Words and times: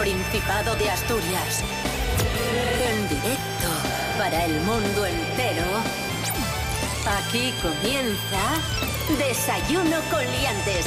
Principado 0.00 0.74
de 0.76 0.88
Asturias. 0.88 1.62
En 2.88 3.06
directo 3.06 3.68
para 4.16 4.46
el 4.46 4.58
mundo 4.62 5.04
entero. 5.04 5.66
Aquí 7.18 7.52
comienza 7.60 8.40
Desayuno 9.18 9.98
con 10.10 10.24
Liantes. 10.24 10.86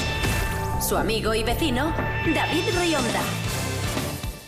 Su 0.82 0.98
amigo 0.98 1.36
y 1.36 1.44
vecino, 1.44 1.94
David 2.34 2.64
Rionda. 2.76 3.22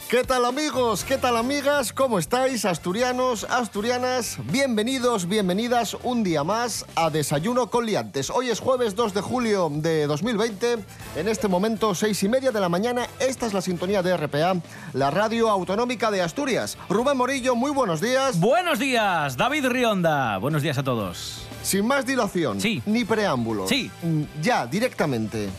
¿Qué 0.09 0.23
tal 0.23 0.45
amigos? 0.45 1.03
¿Qué 1.03 1.17
tal 1.19 1.37
amigas? 1.37 1.93
¿Cómo 1.93 2.17
estáis, 2.17 2.65
asturianos, 2.65 3.43
asturianas? 3.43 4.37
Bienvenidos, 4.51 5.27
bienvenidas 5.27 5.95
un 6.01 6.23
día 6.23 6.43
más 6.43 6.85
a 6.95 7.11
Desayuno 7.11 7.69
con 7.69 7.85
Liantes. 7.85 8.31
Hoy 8.31 8.49
es 8.49 8.59
jueves 8.59 8.95
2 8.95 9.13
de 9.13 9.21
julio 9.21 9.69
de 9.71 10.07
2020. 10.07 10.77
En 11.15 11.29
este 11.29 11.47
momento, 11.47 11.95
seis 11.95 12.21
y 12.23 12.27
media 12.29 12.51
de 12.51 12.59
la 12.59 12.67
mañana, 12.67 13.07
esta 13.19 13.45
es 13.45 13.53
la 13.53 13.61
sintonía 13.61 14.03
de 14.03 14.15
RPA, 14.17 14.55
la 14.93 15.11
radio 15.11 15.49
autonómica 15.49 16.11
de 16.11 16.21
Asturias. 16.21 16.77
Rubén 16.89 17.15
Morillo, 17.15 17.55
muy 17.55 17.71
buenos 17.71 18.01
días. 18.01 18.37
Buenos 18.39 18.79
días, 18.79 19.37
David 19.37 19.65
Rionda. 19.67 20.37
Buenos 20.39 20.61
días 20.61 20.77
a 20.77 20.83
todos. 20.83 21.43
Sin 21.63 21.87
más 21.87 22.05
dilación, 22.05 22.59
Sí. 22.59 22.81
ni 22.85 23.05
preámbulos. 23.05 23.69
Sí. 23.69 23.89
Mm, 24.03 24.23
Ya, 24.41 24.67
directamente. 24.67 25.49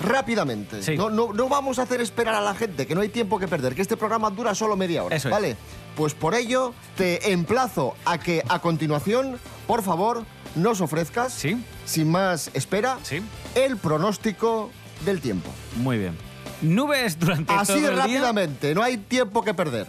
Rápidamente. 0.00 0.82
Sí. 0.82 0.96
No, 0.96 1.10
no, 1.10 1.32
no 1.34 1.48
vamos 1.48 1.78
a 1.78 1.82
hacer 1.82 2.00
esperar 2.00 2.34
a 2.34 2.40
la 2.40 2.54
gente, 2.54 2.86
que 2.86 2.94
no 2.94 3.02
hay 3.02 3.10
tiempo 3.10 3.38
que 3.38 3.46
perder, 3.46 3.74
que 3.74 3.82
este 3.82 3.96
programa 3.98 4.30
dura 4.30 4.54
solo 4.54 4.76
media 4.76 5.04
hora. 5.04 5.14
Eso 5.14 5.28
es. 5.28 5.32
¿Vale? 5.32 5.56
Pues 5.94 6.14
por 6.14 6.34
ello 6.34 6.72
te 6.96 7.32
emplazo 7.32 7.94
a 8.06 8.16
que 8.18 8.42
a 8.48 8.60
continuación, 8.60 9.38
por 9.66 9.82
favor, 9.82 10.24
nos 10.56 10.80
ofrezcas, 10.80 11.34
Sí. 11.34 11.62
sin 11.84 12.10
más 12.10 12.50
espera, 12.54 12.98
Sí. 13.02 13.22
el 13.54 13.76
pronóstico 13.76 14.70
del 15.04 15.20
tiempo. 15.20 15.50
Muy 15.76 15.98
bien. 15.98 16.16
Nubes 16.60 17.18
durante 17.18 17.52
Así 17.52 17.72
todo 17.74 17.88
el 17.88 17.94
día. 17.94 18.02
rápidamente, 18.04 18.74
no 18.74 18.82
hay 18.82 18.96
tiempo 18.96 19.42
que 19.42 19.52
perder. 19.52 19.86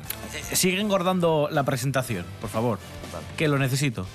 Eh, 0.51 0.55
Sigue 0.55 0.79
engordando 0.81 1.47
la 1.51 1.63
presentación, 1.63 2.25
por 2.41 2.49
favor. 2.49 2.79
Que 3.37 3.47
lo 3.47 3.59
necesito. 3.59 4.07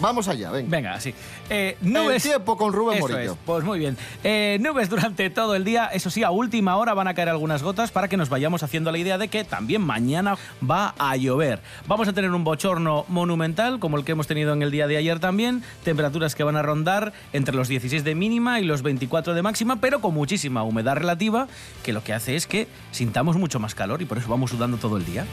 Vamos 0.00 0.28
allá, 0.28 0.50
venga. 0.50 0.68
Venga, 0.70 1.00
sí. 1.00 1.14
Eh, 1.48 1.76
nubes. 1.80 2.24
El 2.24 2.32
tiempo 2.32 2.56
con 2.56 2.72
Rubén 2.72 2.98
Eso 2.98 3.08
Morillo. 3.08 3.32
es, 3.32 3.38
pues 3.44 3.64
muy 3.64 3.78
bien. 3.78 3.96
Eh, 4.24 4.58
nubes 4.60 4.88
durante 4.88 5.30
todo 5.30 5.54
el 5.54 5.64
día. 5.64 5.86
Eso 5.86 6.10
sí, 6.10 6.22
a 6.22 6.30
última 6.30 6.76
hora 6.76 6.94
van 6.94 7.08
a 7.08 7.14
caer 7.14 7.28
algunas 7.28 7.62
gotas 7.62 7.90
para 7.90 8.08
que 8.08 8.16
nos 8.16 8.28
vayamos 8.28 8.62
haciendo 8.62 8.92
la 8.92 8.98
idea 8.98 9.18
de 9.18 9.28
que 9.28 9.44
también 9.44 9.82
mañana 9.82 10.36
va 10.68 10.94
a 10.98 11.16
llover. 11.16 11.60
Vamos 11.86 12.08
a 12.08 12.12
tener 12.12 12.30
un 12.30 12.44
bochorno 12.44 13.04
monumental, 13.08 13.78
como 13.78 13.96
el 13.96 14.04
que 14.04 14.12
hemos 14.12 14.26
tenido 14.26 14.52
en 14.52 14.62
el 14.62 14.70
día 14.70 14.86
de 14.86 14.96
ayer 14.96 15.18
también. 15.20 15.62
Temperaturas 15.84 16.34
que 16.34 16.44
van 16.44 16.56
a 16.56 16.62
rondar 16.62 17.12
entre 17.32 17.54
los 17.54 17.68
16 17.68 18.04
de 18.04 18.14
mínima 18.14 18.60
y 18.60 18.64
los 18.64 18.82
24 18.82 19.34
de 19.34 19.42
máxima, 19.42 19.76
pero 19.80 20.00
con 20.00 20.14
muchísima 20.14 20.62
humedad 20.62 20.96
relativa, 20.96 21.48
que 21.82 21.92
lo 21.92 22.02
que 22.02 22.12
hace 22.12 22.36
es 22.36 22.46
que 22.46 22.68
sintamos 22.90 23.36
mucho 23.36 23.60
más 23.60 23.74
calor 23.74 24.02
y 24.02 24.04
por 24.04 24.18
eso 24.18 24.28
vamos 24.28 24.50
sudando 24.50 24.76
todo 24.76 24.96
el 24.96 25.04
día. 25.04 25.24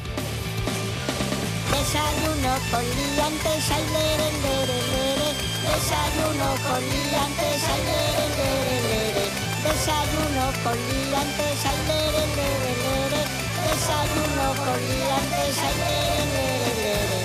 Con 2.53 2.85
liantes, 2.85 3.65
ay, 3.71 3.83
lere, 3.93 4.27
lere, 4.45 4.77
lere. 4.93 5.29
Desayuno 5.65 6.49
con 6.61 6.81
liantes, 6.85 7.63
ay, 7.65 7.81
lere, 7.89 8.25
lere, 8.37 8.77
lere. 8.87 9.25
Desayuno 9.65 10.45
con 10.63 10.77
liantes, 10.77 11.59
ay, 11.65 11.79
lere, 11.89 12.23
lere, 12.37 12.71
lere. 12.83 13.21
Desayuno 13.65 14.45
con 14.63 14.79
liantes, 14.85 15.55
ay, 15.65 15.75
lere, 15.81 16.23
lere, 16.33 16.71
lere. 16.77 17.19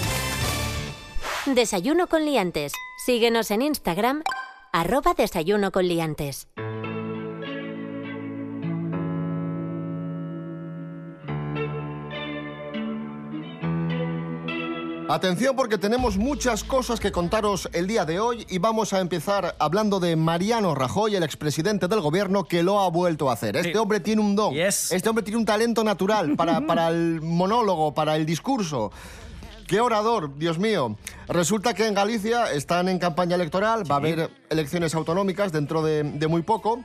Desayuno 1.54 2.06
con 2.06 2.24
Liantes. 2.24 2.72
Síguenos 3.04 3.50
en 3.50 3.62
Instagram, 3.62 4.22
arroba 4.72 5.14
Desayuno 5.14 5.72
con 5.72 5.88
Liantes. 5.88 6.46
Atención 15.10 15.56
porque 15.56 15.78
tenemos 15.78 16.18
muchas 16.18 16.62
cosas 16.64 17.00
que 17.00 17.10
contaros 17.10 17.70
el 17.72 17.86
día 17.86 18.04
de 18.04 18.20
hoy 18.20 18.44
y 18.50 18.58
vamos 18.58 18.92
a 18.92 19.00
empezar 19.00 19.56
hablando 19.58 20.00
de 20.00 20.16
Mariano 20.16 20.74
Rajoy, 20.74 21.16
el 21.16 21.22
expresidente 21.22 21.88
del 21.88 22.00
gobierno, 22.02 22.44
que 22.44 22.62
lo 22.62 22.80
ha 22.80 22.90
vuelto 22.90 23.30
a 23.30 23.32
hacer. 23.32 23.56
Este 23.56 23.72
Sí. 23.72 23.78
hombre 23.78 24.00
tiene 24.00 24.20
un 24.20 24.36
don, 24.36 24.52
Yes. 24.52 24.92
este 24.92 25.08
hombre 25.08 25.24
tiene 25.24 25.38
un 25.38 25.46
talento 25.46 25.82
natural 25.82 26.36
para, 26.36 26.60
para 26.66 26.88
el 26.88 27.22
monólogo, 27.22 27.94
para 27.94 28.16
el 28.16 28.26
discurso. 28.26 28.92
¡Qué 29.66 29.80
orador, 29.80 30.36
Dios 30.38 30.58
mío! 30.58 30.96
Resulta 31.26 31.72
que 31.74 31.86
en 31.86 31.94
Galicia 31.94 32.52
están 32.52 32.88
en 32.88 32.98
campaña 32.98 33.34
electoral, 33.36 33.90
va 33.90 33.96
a 33.96 33.98
haber 33.98 34.30
elecciones 34.50 34.94
autonómicas 34.94 35.52
dentro 35.52 35.82
de, 35.82 36.02
de 36.04 36.26
muy 36.26 36.40
poco. 36.42 36.80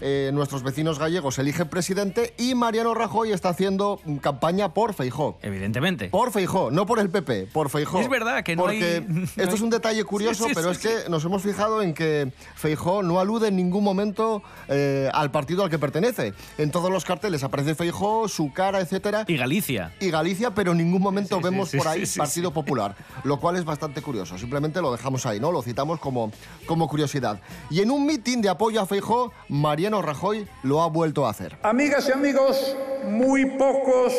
Eh, 0.00 0.30
nuestros 0.32 0.62
vecinos 0.62 0.98
gallegos 0.98 1.38
eligen 1.38 1.68
presidente 1.68 2.34
y 2.38 2.54
Mariano 2.54 2.94
Rajoy 2.94 3.32
está 3.32 3.48
haciendo 3.48 4.00
campaña 4.20 4.72
por 4.72 4.94
Feijó. 4.94 5.38
Evidentemente. 5.42 6.08
Por 6.08 6.30
Feijó, 6.30 6.70
no 6.70 6.86
por 6.86 7.00
el 7.00 7.10
PP, 7.10 7.48
por 7.52 7.68
Feijó. 7.68 7.98
Es 8.00 8.08
verdad 8.08 8.44
que 8.44 8.54
no 8.54 8.62
Porque 8.62 9.04
hay- 9.08 9.24
esto 9.42 9.56
es 9.56 9.60
un 9.60 9.70
detalle 9.70 10.04
curioso, 10.04 10.44
Sí, 10.44 10.50
sí, 10.50 10.54
pero 10.54 10.72
sí, 10.74 10.86
es 10.88 11.02
que 11.04 11.10
nos 11.10 11.24
hemos 11.24 11.42
fijado 11.42 11.82
en 11.82 11.94
que 11.94 12.32
Feijó 12.54 13.02
no 13.02 13.18
alude 13.18 13.48
en 13.48 13.56
ningún 13.56 13.82
momento 13.82 14.42
eh, 14.68 15.08
al 15.12 15.30
partido 15.30 15.64
al 15.64 15.70
que 15.70 15.78
pertenece. 15.78 16.32
En 16.58 16.70
todos 16.70 16.90
los 16.90 17.04
carteles 17.04 17.42
aparece 17.42 17.74
Feijó, 17.74 18.28
su 18.28 18.52
cara, 18.52 18.80
etcétera. 18.80 19.24
Y 19.26 19.36
Galicia. 19.36 19.92
Y 20.00 20.10
Galicia, 20.10 20.54
pero 20.54 20.72
en 20.72 20.78
ningún 20.78 21.02
momento 21.02 21.40
vemos 21.40 21.70
por 21.72 21.88
ahí 21.88 22.04
Partido. 22.16 22.52
Popular, 22.52 22.94
lo 23.24 23.38
cual 23.40 23.56
es 23.56 23.64
bastante 23.64 24.00
curioso. 24.00 24.38
Simplemente 24.38 24.80
lo 24.80 24.92
dejamos 24.92 25.26
ahí, 25.26 25.40
¿no? 25.40 25.50
Lo 25.50 25.62
citamos 25.62 25.98
como, 25.98 26.30
como 26.66 26.88
curiosidad. 26.88 27.40
Y 27.70 27.80
en 27.80 27.90
un 27.90 28.06
mitin 28.06 28.40
de 28.40 28.48
apoyo 28.48 28.80
a 28.80 28.86
Feijó, 28.86 29.32
Mariano 29.48 29.87
Rajoy 29.90 30.46
lo 30.62 30.82
ha 30.82 30.88
vuelto 30.88 31.26
a 31.26 31.30
hacer. 31.30 31.56
Amigas 31.62 32.08
y 32.08 32.12
amigos, 32.12 32.76
muy 33.04 33.46
pocos 33.46 34.12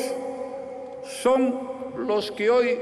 son 1.21 1.69
los 1.97 2.31
que 2.31 2.49
hoy 2.49 2.79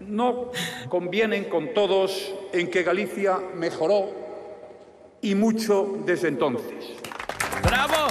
no 0.00 0.50
convienen 0.88 1.44
con 1.44 1.74
todos 1.74 2.34
en 2.52 2.70
que 2.70 2.82
Galicia 2.82 3.38
mejoró 3.54 4.10
y 5.20 5.34
mucho 5.34 5.98
desde 6.04 6.28
entonces. 6.28 6.86
¡Bravo! 7.62 8.08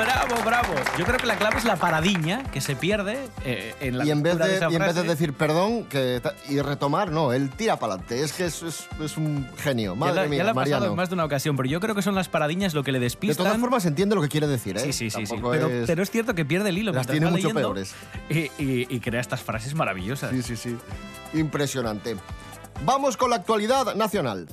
¡Bravo, 0.00 0.42
bravo! 0.44 0.74
Yo 0.98 1.04
creo 1.04 1.18
que 1.18 1.26
la 1.26 1.36
clave 1.36 1.58
es 1.58 1.64
la 1.64 1.76
paradiña 1.76 2.42
que 2.52 2.60
se 2.60 2.74
pierde 2.74 3.18
eh, 3.44 3.74
en 3.80 3.98
la 3.98 4.04
Y 4.06 4.10
en, 4.10 4.22
vez 4.22 4.38
de, 4.38 4.56
esa 4.56 4.70
y 4.70 4.74
en 4.76 4.80
vez 4.82 4.94
de 4.94 5.02
decir 5.02 5.32
perdón 5.34 5.84
que, 5.84 6.22
y 6.48 6.60
retomar, 6.60 7.10
no, 7.10 7.32
él 7.32 7.50
tira 7.50 7.76
para 7.78 7.94
adelante. 7.94 8.22
Es 8.22 8.32
que 8.32 8.46
es, 8.46 8.62
es- 8.62 8.88
es 9.00 9.16
un 9.16 9.46
genio. 9.58 9.92
Ya 9.94 9.98
Madre 10.00 10.14
la- 10.14 10.22
ya 10.24 10.28
mía, 10.30 10.44
le 10.44 10.50
ha 10.50 10.54
pasado 10.54 10.86
en 10.86 10.96
más 10.96 11.08
de 11.10 11.14
una 11.14 11.24
ocasión, 11.24 11.56
pero 11.56 11.68
yo 11.68 11.80
creo 11.80 11.94
que 11.94 12.02
son 12.02 12.14
las 12.14 12.28
paradiñas 12.28 12.72
lo 12.72 12.82
que 12.82 12.92
le 12.92 12.98
De 12.98 13.04
despistan. 13.04 13.44
todas 13.44 13.58
formas, 13.60 13.84
entiende 13.84 14.14
lo 14.14 14.22
que 14.22 14.28
quiere 14.28 14.46
decir, 14.46 14.76
¿eh? 14.76 14.80
Sí, 14.80 14.92
sí, 14.92 15.10
sí, 15.10 15.26
sí. 15.26 15.34
Pero, 15.50 15.68
es- 15.68 15.86
pero 15.86 16.02
es 16.02 16.10
cierto 16.10 16.34
que 16.34 16.44
pierde 16.44 16.70
el 16.70 16.78
hilo. 16.78 16.92
Las 16.92 17.06
tiene 17.06 17.26
mucho 17.26 17.36
leyendo 17.36 17.60
peores. 17.60 17.94
Y, 18.30 18.38
y- 18.62 18.86
y 18.88 19.00
crea 19.00 19.20
estas 19.20 19.42
frases 19.42 19.74
maravillosas. 19.74 20.30
Sí, 20.30 20.42
sí, 20.42 20.56
sí. 20.56 20.76
Impresionante. 21.34 22.16
Vamos 22.84 23.16
con 23.16 23.30
la 23.30 23.36
actualidad 23.36 23.94
nacional. 23.94 24.46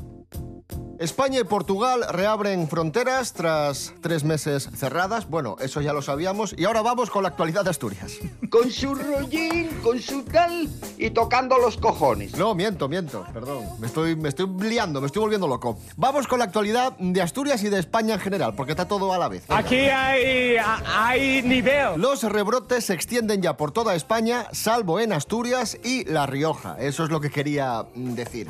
España 0.99 1.39
y 1.39 1.43
Portugal 1.43 2.05
reabren 2.11 2.67
fronteras 2.67 3.33
tras 3.33 3.93
tres 4.01 4.23
meses 4.23 4.69
cerradas. 4.75 5.29
Bueno, 5.29 5.57
eso 5.59 5.81
ya 5.81 5.93
lo 5.93 6.01
sabíamos. 6.01 6.55
Y 6.57 6.65
ahora 6.65 6.81
vamos 6.81 7.09
con 7.09 7.23
la 7.23 7.29
actualidad 7.29 7.63
de 7.63 7.69
Asturias. 7.69 8.13
con 8.49 8.71
su 8.71 8.95
rollín, 8.95 9.69
con 9.83 9.99
su 9.99 10.23
tal 10.23 10.67
y 10.97 11.09
tocando 11.11 11.57
los 11.57 11.77
cojones. 11.77 12.35
No, 12.35 12.55
miento, 12.55 12.87
miento, 12.87 13.25
perdón. 13.33 13.65
Me 13.79 13.87
estoy, 13.87 14.15
me 14.15 14.29
estoy 14.29 14.47
liando, 14.59 14.99
me 15.01 15.07
estoy 15.07 15.21
volviendo 15.21 15.47
loco. 15.47 15.77
Vamos 15.95 16.27
con 16.27 16.39
la 16.39 16.45
actualidad 16.45 16.97
de 16.97 17.21
Asturias 17.21 17.63
y 17.63 17.69
de 17.69 17.79
España 17.79 18.15
en 18.15 18.19
general, 18.19 18.55
porque 18.55 18.71
está 18.71 18.87
todo 18.87 19.13
a 19.13 19.17
la 19.17 19.27
vez. 19.27 19.47
Venga. 19.47 19.59
Aquí 19.59 19.75
hay, 19.75 20.57
hay 20.85 21.41
nivel. 21.43 21.99
Los 21.99 22.23
rebrotes 22.23 22.85
se 22.85 22.93
extienden 22.93 23.41
ya 23.41 23.55
por 23.57 23.71
toda 23.71 23.95
España, 23.95 24.47
salvo 24.51 24.99
en 24.99 25.13
Asturias 25.13 25.77
y 25.83 26.05
La 26.05 26.25
Rioja. 26.25 26.77
Eso 26.79 27.03
es 27.03 27.09
lo 27.09 27.21
que 27.21 27.29
quería 27.29 27.85
mm, 27.93 28.13
decir. 28.13 28.47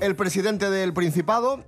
El 0.00 0.14
presidente 0.14 0.68
del 0.68 0.92
Principado, 0.92 1.64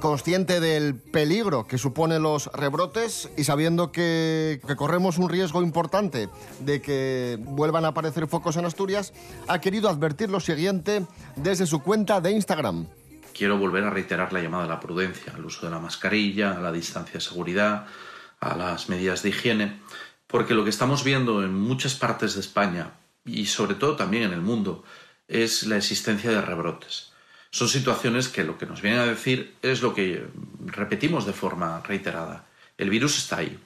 consciente 0.00 0.60
del 0.60 0.94
peligro 0.94 1.66
que 1.66 1.78
suponen 1.78 2.22
los 2.22 2.46
rebrotes 2.52 3.28
y 3.36 3.42
sabiendo 3.42 3.90
que, 3.90 4.60
que 4.66 4.76
corremos 4.76 5.18
un 5.18 5.28
riesgo 5.28 5.62
importante 5.62 6.28
de 6.60 6.80
que 6.80 7.38
vuelvan 7.40 7.84
a 7.84 7.88
aparecer 7.88 8.28
focos 8.28 8.56
en 8.56 8.66
Asturias, 8.66 9.12
ha 9.48 9.60
querido 9.60 9.88
advertir 9.88 10.30
lo 10.30 10.38
siguiente 10.38 11.04
desde 11.34 11.66
su 11.66 11.82
cuenta 11.82 12.20
de 12.20 12.30
Instagram. 12.30 12.86
Quiero 13.36 13.58
volver 13.58 13.82
a 13.82 13.90
reiterar 13.90 14.32
la 14.32 14.40
llamada 14.40 14.64
a 14.64 14.68
la 14.68 14.80
prudencia, 14.80 15.32
al 15.34 15.44
uso 15.44 15.66
de 15.66 15.72
la 15.72 15.80
mascarilla, 15.80 16.52
a 16.52 16.60
la 16.60 16.70
distancia 16.70 17.14
de 17.14 17.20
seguridad, 17.20 17.86
a 18.38 18.56
las 18.56 18.88
medidas 18.88 19.24
de 19.24 19.30
higiene, 19.30 19.80
porque 20.28 20.54
lo 20.54 20.62
que 20.62 20.70
estamos 20.70 21.02
viendo 21.02 21.42
en 21.42 21.52
muchas 21.52 21.96
partes 21.96 22.34
de 22.34 22.40
España 22.40 22.92
y 23.24 23.46
sobre 23.46 23.74
todo 23.74 23.96
también 23.96 24.22
en 24.22 24.32
el 24.32 24.40
mundo 24.40 24.84
es 25.26 25.64
la 25.66 25.76
existencia 25.76 26.30
de 26.30 26.40
rebrotes. 26.40 27.11
Son 27.52 27.68
situaciones 27.68 28.28
que 28.28 28.44
lo 28.44 28.56
que 28.56 28.64
nos 28.64 28.80
vienen 28.80 29.00
a 29.00 29.04
decir 29.04 29.54
es 29.60 29.82
lo 29.82 29.92
que 29.92 30.26
repetimos 30.64 31.26
de 31.26 31.34
forma 31.34 31.82
reiterada. 31.86 32.46
El 32.78 32.88
virus 32.88 33.18
está 33.18 33.36
ahí. 33.38 33.58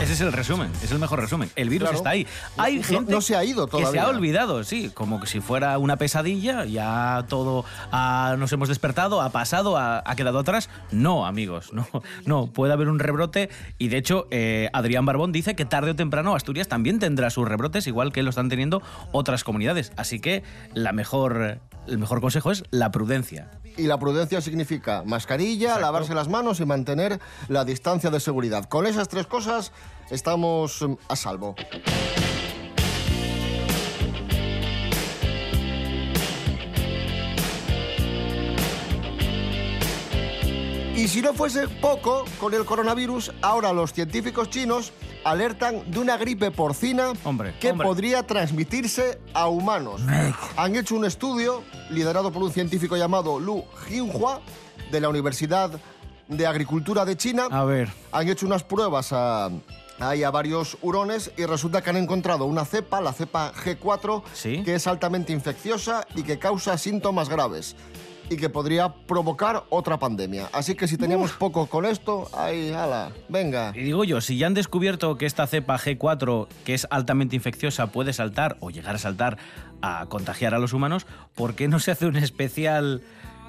Ese 0.00 0.12
es 0.12 0.20
el 0.20 0.32
resumen, 0.32 0.70
es 0.84 0.92
el 0.92 0.98
mejor 1.00 1.18
resumen. 1.20 1.50
El 1.56 1.68
virus 1.68 1.88
Claro. 1.88 1.96
está 1.98 2.10
ahí. 2.10 2.26
Hay 2.58 2.76
No- 2.76 2.82
gente 2.84 3.12
no 3.12 3.20
se 3.20 3.34
ha 3.34 3.42
ido 3.44 3.66
que 3.66 3.76
se 3.78 3.82
todavía. 3.82 4.04
ha 4.04 4.08
olvidado, 4.08 4.62
sí, 4.62 4.90
como 4.94 5.18
que 5.20 5.26
si 5.26 5.40
fuera 5.40 5.76
una 5.78 5.96
pesadilla, 5.96 6.64
ya 6.64 7.24
todo 7.28 7.64
ha- 7.90 8.36
nos 8.38 8.52
hemos 8.52 8.68
despertado, 8.68 9.20
ha 9.20 9.30
pasado, 9.30 9.76
ha, 9.76 10.02
ha 10.06 10.14
quedado 10.14 10.38
atrás. 10.38 10.68
No, 10.92 11.26
amigos, 11.26 11.72
no, 11.72 11.88
no, 12.24 12.46
puede 12.46 12.72
haber 12.74 12.88
un 12.88 12.98
rebrote 13.00 13.48
y 13.78 13.88
de 13.88 13.96
hecho 13.96 14.28
eh, 14.30 14.68
Adrián 14.74 15.06
Barbón 15.06 15.32
dice 15.32 15.56
que 15.56 15.64
tarde 15.64 15.90
o 15.92 15.96
temprano 15.96 16.36
Asturias 16.36 16.68
también 16.68 16.98
tendrá 17.00 17.30
sus 17.30 17.48
rebrotes, 17.48 17.86
igual 17.88 18.12
que 18.12 18.22
lo 18.22 18.30
están 18.30 18.48
teniendo 18.48 18.82
otras 19.12 19.42
comunidades. 19.44 19.92
Así 19.96 20.20
que 20.20 20.44
la 20.74 20.92
mejor, 20.92 21.58
el 21.88 21.98
mejor 21.98 22.20
consejo 22.20 22.52
es 22.52 22.62
la 22.70 22.92
prudencia. 22.92 23.50
Y 23.78 23.88
la 23.88 23.98
prudencia 23.98 24.40
significa 24.40 25.02
mascarilla, 25.04 25.78
lavarse 25.78 26.14
las 26.14 26.28
manos 26.28 26.60
y 26.60 26.64
mantener 26.64 27.20
la 27.48 27.66
distancia 27.66 28.08
de 28.08 28.20
seguridad. 28.20 28.64
Con 28.64 28.86
esas 28.86 29.08
tres 29.08 29.26
cosas 29.26 29.70
estamos 30.10 30.82
mm, 30.82 30.94
a 31.08 31.16
salvo. 31.16 31.54
Y 40.96 41.08
si 41.08 41.20
no 41.20 41.34
fuese 41.34 41.68
poco, 41.68 42.24
con 42.40 42.54
el 42.54 42.64
coronavirus, 42.64 43.32
ahora 43.42 43.72
los 43.74 43.92
científicos 43.92 44.48
chinos 44.48 44.92
alertan 45.24 45.90
de 45.90 45.98
una 45.98 46.16
gripe 46.16 46.50
porcina 46.50 47.12
Hombre, 47.22 47.54
que 47.60 47.72
hombre. 47.72 47.86
podría 47.86 48.22
transmitirse 48.26 49.20
a 49.34 49.48
humanos. 49.48 50.00
Han 50.56 50.74
hecho 50.74 50.96
un 50.96 51.04
estudio 51.04 51.62
liderado 51.90 52.32
por 52.32 52.42
un 52.42 52.50
científico 52.50 52.96
llamado 52.96 53.38
Lu 53.38 53.64
Jinhua 53.86 54.40
de 54.90 55.00
la 55.00 55.10
Universidad 55.10 55.78
de 56.28 56.46
Agricultura 56.46 57.04
de 57.04 57.16
China. 57.16 57.48
A 57.50 57.64
ver. 57.64 57.88
Han 58.12 58.28
hecho 58.28 58.46
unas 58.46 58.62
pruebas 58.64 59.12
a, 59.12 59.50
ahí 59.98 60.22
a 60.22 60.30
varios 60.30 60.76
hurones 60.82 61.30
y 61.36 61.44
resulta 61.44 61.82
que 61.82 61.90
han 61.90 61.96
encontrado 61.96 62.44
una 62.46 62.64
cepa, 62.64 63.00
la 63.00 63.12
cepa 63.12 63.52
G4, 63.54 64.22
Sí. 64.32 64.62
que 64.64 64.74
es 64.74 64.86
altamente 64.86 65.32
infecciosa 65.32 66.06
y 66.14 66.22
que 66.22 66.38
causa 66.38 66.76
síntomas 66.78 67.28
graves 67.28 67.76
y 68.28 68.36
que 68.36 68.48
podría 68.48 68.92
provocar 68.92 69.62
otra 69.70 69.98
pandemia. 70.00 70.48
Así 70.52 70.74
que 70.74 70.88
si 70.88 70.96
teníamos 70.96 71.30
poco 71.30 71.66
con 71.68 71.86
esto, 71.86 72.28
ahí, 72.36 72.72
ala, 72.72 73.12
venga. 73.28 73.70
Y 73.72 73.82
digo 73.82 74.02
yo, 74.02 74.20
si 74.20 74.36
ya 74.36 74.48
han 74.48 74.54
descubierto 74.54 75.16
que 75.16 75.26
esta 75.26 75.46
cepa 75.46 75.78
G4, 75.78 76.48
que 76.64 76.74
es 76.74 76.88
altamente 76.90 77.36
infecciosa, 77.36 77.86
puede 77.92 78.12
saltar 78.12 78.56
o 78.58 78.70
llegar 78.70 78.96
a 78.96 78.98
saltar 78.98 79.38
a 79.80 80.06
contagiar 80.06 80.54
a 80.54 80.58
los 80.58 80.72
humanos, 80.72 81.06
¿por 81.36 81.54
qué 81.54 81.68
no 81.68 81.78
se 81.78 81.92
hace 81.92 82.06
un 82.06 82.16
especial, 82.16 83.02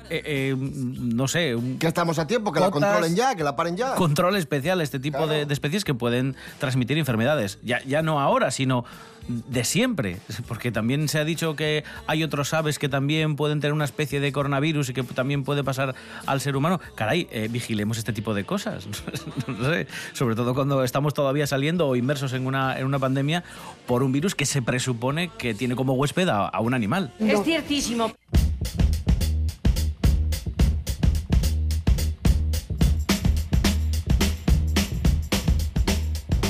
eh, 0.09 0.21
eh, 0.25 0.55
no 0.57 1.27
sé, 1.27 1.55
un 1.55 1.77
Que 1.79 1.87
estamos 1.87 2.19
a 2.19 2.27
tiempo, 2.27 2.51
que 2.51 2.59
la 2.59 2.67
Cotas- 2.71 2.91
controlen 2.91 3.15
ya, 3.15 3.35
que 3.35 3.43
la 3.43 3.55
paren 3.55 3.77
ya. 3.77 3.95
control 3.95 4.35
especial 4.35 4.81
este 4.81 4.99
tipo 4.99 5.27
de, 5.27 5.45
de 5.45 5.53
especies 5.53 5.83
que 5.83 5.93
pueden 5.93 6.35
transmitir 6.59 6.97
enfermedades? 6.97 7.59
Ya, 7.63 7.83
ya 7.83 8.01
no 8.01 8.19
ahora, 8.19 8.51
sino 8.51 8.85
de 9.27 9.65
siempre, 9.65 10.19
porque 10.47 10.71
también 10.71 11.09
se 11.09 11.19
ha 11.19 11.25
dicho 11.25 11.57
que 11.57 11.83
hay 12.07 12.23
otros 12.23 12.53
aves 12.53 12.79
que 12.79 12.87
también 12.87 13.35
pueden 13.35 13.59
tener 13.59 13.73
una 13.73 13.83
especie 13.83 14.21
de 14.21 14.31
coronavirus 14.31 14.87
y 14.87 14.93
que 14.93 15.03
también 15.03 15.43
puede 15.43 15.65
pasar 15.65 15.95
al 16.25 16.39
ser 16.39 16.55
humano. 16.55 16.79
Caray, 16.95 17.27
eh, 17.31 17.49
vigilemos 17.51 17.97
este 17.97 18.13
tipo 18.13 18.33
de 18.33 18.45
cosas. 18.45 18.87
no 19.47 19.69
sé, 19.69 19.87
sobre 20.13 20.35
todo 20.35 20.55
cuando 20.55 20.81
estamos 20.85 21.13
todavía 21.13 21.45
saliendo 21.45 21.89
o 21.89 21.97
inmersos 21.97 22.31
en 22.31 22.47
una, 22.47 22.79
en 22.79 22.85
una 22.85 22.99
pandemia 22.99 23.43
por 23.85 24.01
un 24.01 24.13
virus 24.13 24.33
que 24.33 24.45
se 24.45 24.61
presupone 24.61 25.29
que 25.37 25.53
tiene 25.53 25.75
como 25.75 25.91
huésped 25.95 26.29
a, 26.29 26.47
a 26.47 26.61
un 26.61 26.73
animal. 26.73 27.11
Es 27.19 27.43
ciertísimo. 27.43 28.13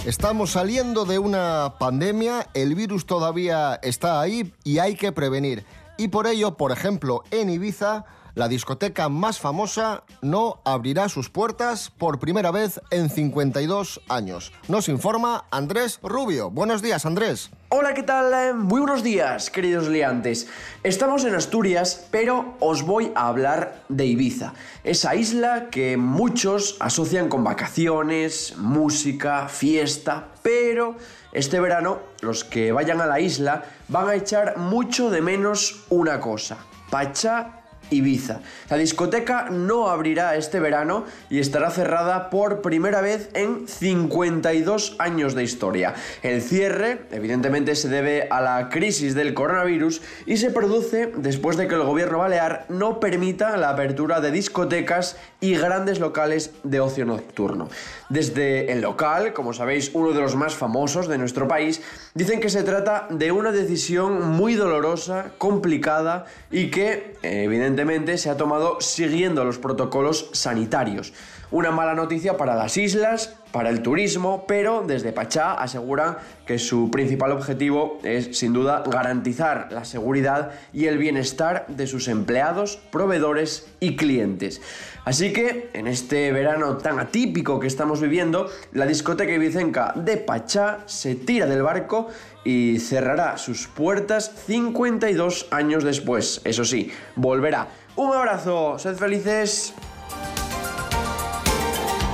Estamos 0.08 0.52
saliendo 0.52 1.04
de 1.04 1.20
una 1.20 1.74
pandemia, 1.80 2.48
el 2.54 2.76
virus 2.76 3.06
todavía 3.06 3.78
está 3.84 4.22
ahí 4.22 4.54
y 4.64 4.80
hay 4.80 4.96
que 4.96 5.12
prevenir. 5.12 5.66
Y 5.98 6.08
por 6.08 6.28
ello, 6.28 6.56
por 6.56 6.72
ejemplo, 6.72 7.26
en 7.30 7.50
Ibiza, 7.50 8.06
la 8.38 8.48
discoteca 8.48 9.10
más 9.10 9.40
famosa 9.40 10.04
no 10.22 10.60
abrirá 10.64 11.10
sus 11.10 11.28
puertas 11.28 11.90
por 11.90 12.20
primera 12.20 12.52
vez 12.52 12.80
en 12.92 13.10
52 13.10 14.02
años. 14.10 14.54
Nos 14.68 14.90
informa 14.90 15.46
Andrés 15.50 16.00
Rubio. 16.04 16.52
Buenos 16.52 16.84
días, 16.84 17.08
Andrés. 17.08 17.50
Hola, 17.70 17.96
¿qué 17.96 18.04
tal? 18.04 18.32
Eh, 18.32 18.54
Muy 18.54 18.80
buenos 18.80 19.02
días, 19.02 19.50
queridos 19.50 19.88
liantes. 19.88 20.48
Estamos 20.84 21.26
en 21.26 21.34
Asturias, 21.34 22.08
pero 22.12 22.54
os 22.60 22.84
voy 22.84 23.12
a 23.16 23.28
hablar 23.28 23.82
de 23.90 24.06
Ibiza, 24.06 24.54
esa 24.84 25.16
isla 25.16 25.72
que 25.72 25.98
muchos 25.98 26.78
asocian 26.80 27.30
con 27.30 27.44
vacaciones, 27.44 28.56
música, 28.58 29.48
fiesta, 29.48 30.28
pero 30.44 30.96
este 31.32 31.60
verano 31.60 31.98
los 32.22 32.44
que 32.44 32.72
vayan 32.72 33.02
a 33.02 33.08
la 33.08 33.20
isla 33.20 33.64
van 33.88 34.10
a 34.10 34.16
echar 34.16 34.58
mucho 34.58 35.10
de 35.10 35.22
menos 35.22 35.86
una 35.90 36.20
cosa, 36.20 36.58
Pachá 36.92 37.57
Ibiza. 37.90 38.42
La 38.70 38.78
discoteca 38.78 39.50
no 39.50 39.90
abrirá 39.90 40.36
este 40.36 40.60
verano 40.60 41.06
y 41.30 41.40
estará 41.40 41.70
cerrada 41.70 42.30
por 42.30 42.62
primera 42.62 43.02
vez 43.02 43.30
en 43.34 43.68
52 43.68 44.96
años 45.00 45.36
de 45.36 45.44
historia. 45.44 45.94
El 46.24 46.42
cierre, 46.42 47.02
evidentemente, 47.12 47.76
se 47.76 47.90
debe 47.90 48.28
a 48.30 48.42
la 48.42 48.70
crisis 48.70 49.16
del 49.16 49.34
coronavirus 49.34 50.02
y 50.26 50.38
se 50.38 50.52
produce 50.52 51.12
después 51.16 51.58
de 51.58 51.68
que 51.68 51.76
el 51.76 51.84
gobierno 51.84 52.20
balear 52.20 52.66
no 52.70 53.00
permita 53.00 53.56
la 53.58 53.70
apertura 53.70 54.22
de 54.22 54.32
discotecas 54.32 55.18
y 55.40 55.56
grandes 55.56 56.00
locales 56.00 56.52
de 56.64 56.80
ocio 56.80 57.06
nocturno. 57.06 57.70
Desde 58.10 58.72
el 58.72 58.82
local, 58.82 59.34
como 59.34 59.54
sabéis, 59.54 59.92
uno 59.94 60.12
de 60.12 60.22
los 60.22 60.36
más 60.36 60.56
famosos 60.56 61.08
de 61.08 61.18
nuestro 61.18 61.48
país, 61.48 61.82
dicen 62.14 62.40
que 62.40 62.50
se 62.50 62.64
trata 62.64 63.08
de 63.10 63.32
una 63.32 63.52
decisión 63.52 64.22
muy 64.36 64.56
dolorosa, 64.56 65.32
complicada 65.38 66.26
y 66.52 66.70
que, 66.72 67.16
eh, 67.22 67.48
evidentemente, 67.78 68.18
se 68.18 68.30
ha 68.30 68.38
tomado 68.38 68.82
siguiendo 68.82 69.44
los 69.44 69.60
protocolos 69.60 70.30
sanitarios. 70.34 71.14
Una 71.50 71.72
mala 71.72 71.94
noticia 71.94 72.36
para 72.36 72.56
las 72.56 72.76
islas, 72.76 73.38
para 73.54 73.70
el 73.70 73.82
turismo, 73.82 74.44
pero 74.50 74.84
desde 74.86 75.14
Pachá 75.14 75.54
aseguran 75.54 76.18
que 76.46 76.60
su 76.60 76.92
principal 76.92 77.32
objetivo 77.32 78.00
es 78.04 78.38
sin 78.38 78.52
duda 78.52 78.84
garantizar 78.86 79.70
la 79.72 79.86
seguridad 79.86 80.52
y 80.74 80.88
el 80.88 80.98
bienestar 80.98 81.66
de 81.70 81.88
sus 81.88 82.10
empleados, 82.10 82.76
proveedores 82.92 83.66
y 83.80 83.96
clientes. 83.96 84.62
Así 85.06 85.32
que 85.32 85.70
en 85.72 85.88
este 85.88 86.34
verano 86.34 86.80
tan 86.80 87.00
atípico 87.00 87.62
que 87.62 87.68
estamos 87.68 88.02
viviendo, 88.02 88.50
la 88.74 88.86
discoteca 88.86 89.32
ibicenca 89.32 89.94
de 89.96 90.18
Pachá 90.18 90.80
se 90.86 91.16
tira 91.16 91.46
del 91.46 91.64
barco 91.64 92.10
y 92.44 92.80
cerrará 92.80 93.38
sus 93.38 93.70
puertas 93.70 94.34
52 94.48 95.48
años 95.52 95.86
después. 95.86 96.42
Eso 96.44 96.66
sí, 96.66 96.92
volverá. 97.16 97.70
Un 97.96 98.14
abrazo, 98.14 98.78
sed 98.78 98.98
felices. 98.98 99.74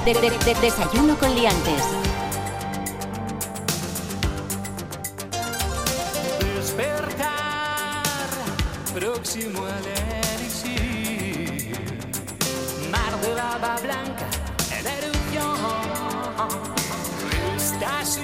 De- 0.06 0.14
de- 0.14 0.30
de- 0.46 0.56
desayuno 0.62 1.18
con 1.18 1.34
liantes. 1.34 1.84
Despertar, 6.94 8.30
próximo 8.94 9.66
al. 9.66 9.84
Mar 12.92 13.14
de 13.22 13.34
lava 13.36 13.76
blanca 13.82 14.28
en 14.78 14.86
erupción. 14.88 15.58
Estasis 17.58 18.24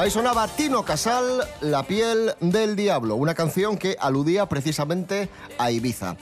Sonaba 0.09 0.47
Tino 0.47 0.83
Casal, 0.83 1.43
La 1.61 1.83
piel 1.83 2.33
del 2.39 2.75
diablo, 2.75 3.15
una 3.15 3.35
canción 3.35 3.77
que 3.77 3.95
aludía 3.99 4.47
precisamente 4.47 5.29
a 5.59 5.69
Ibiza. 5.69 6.15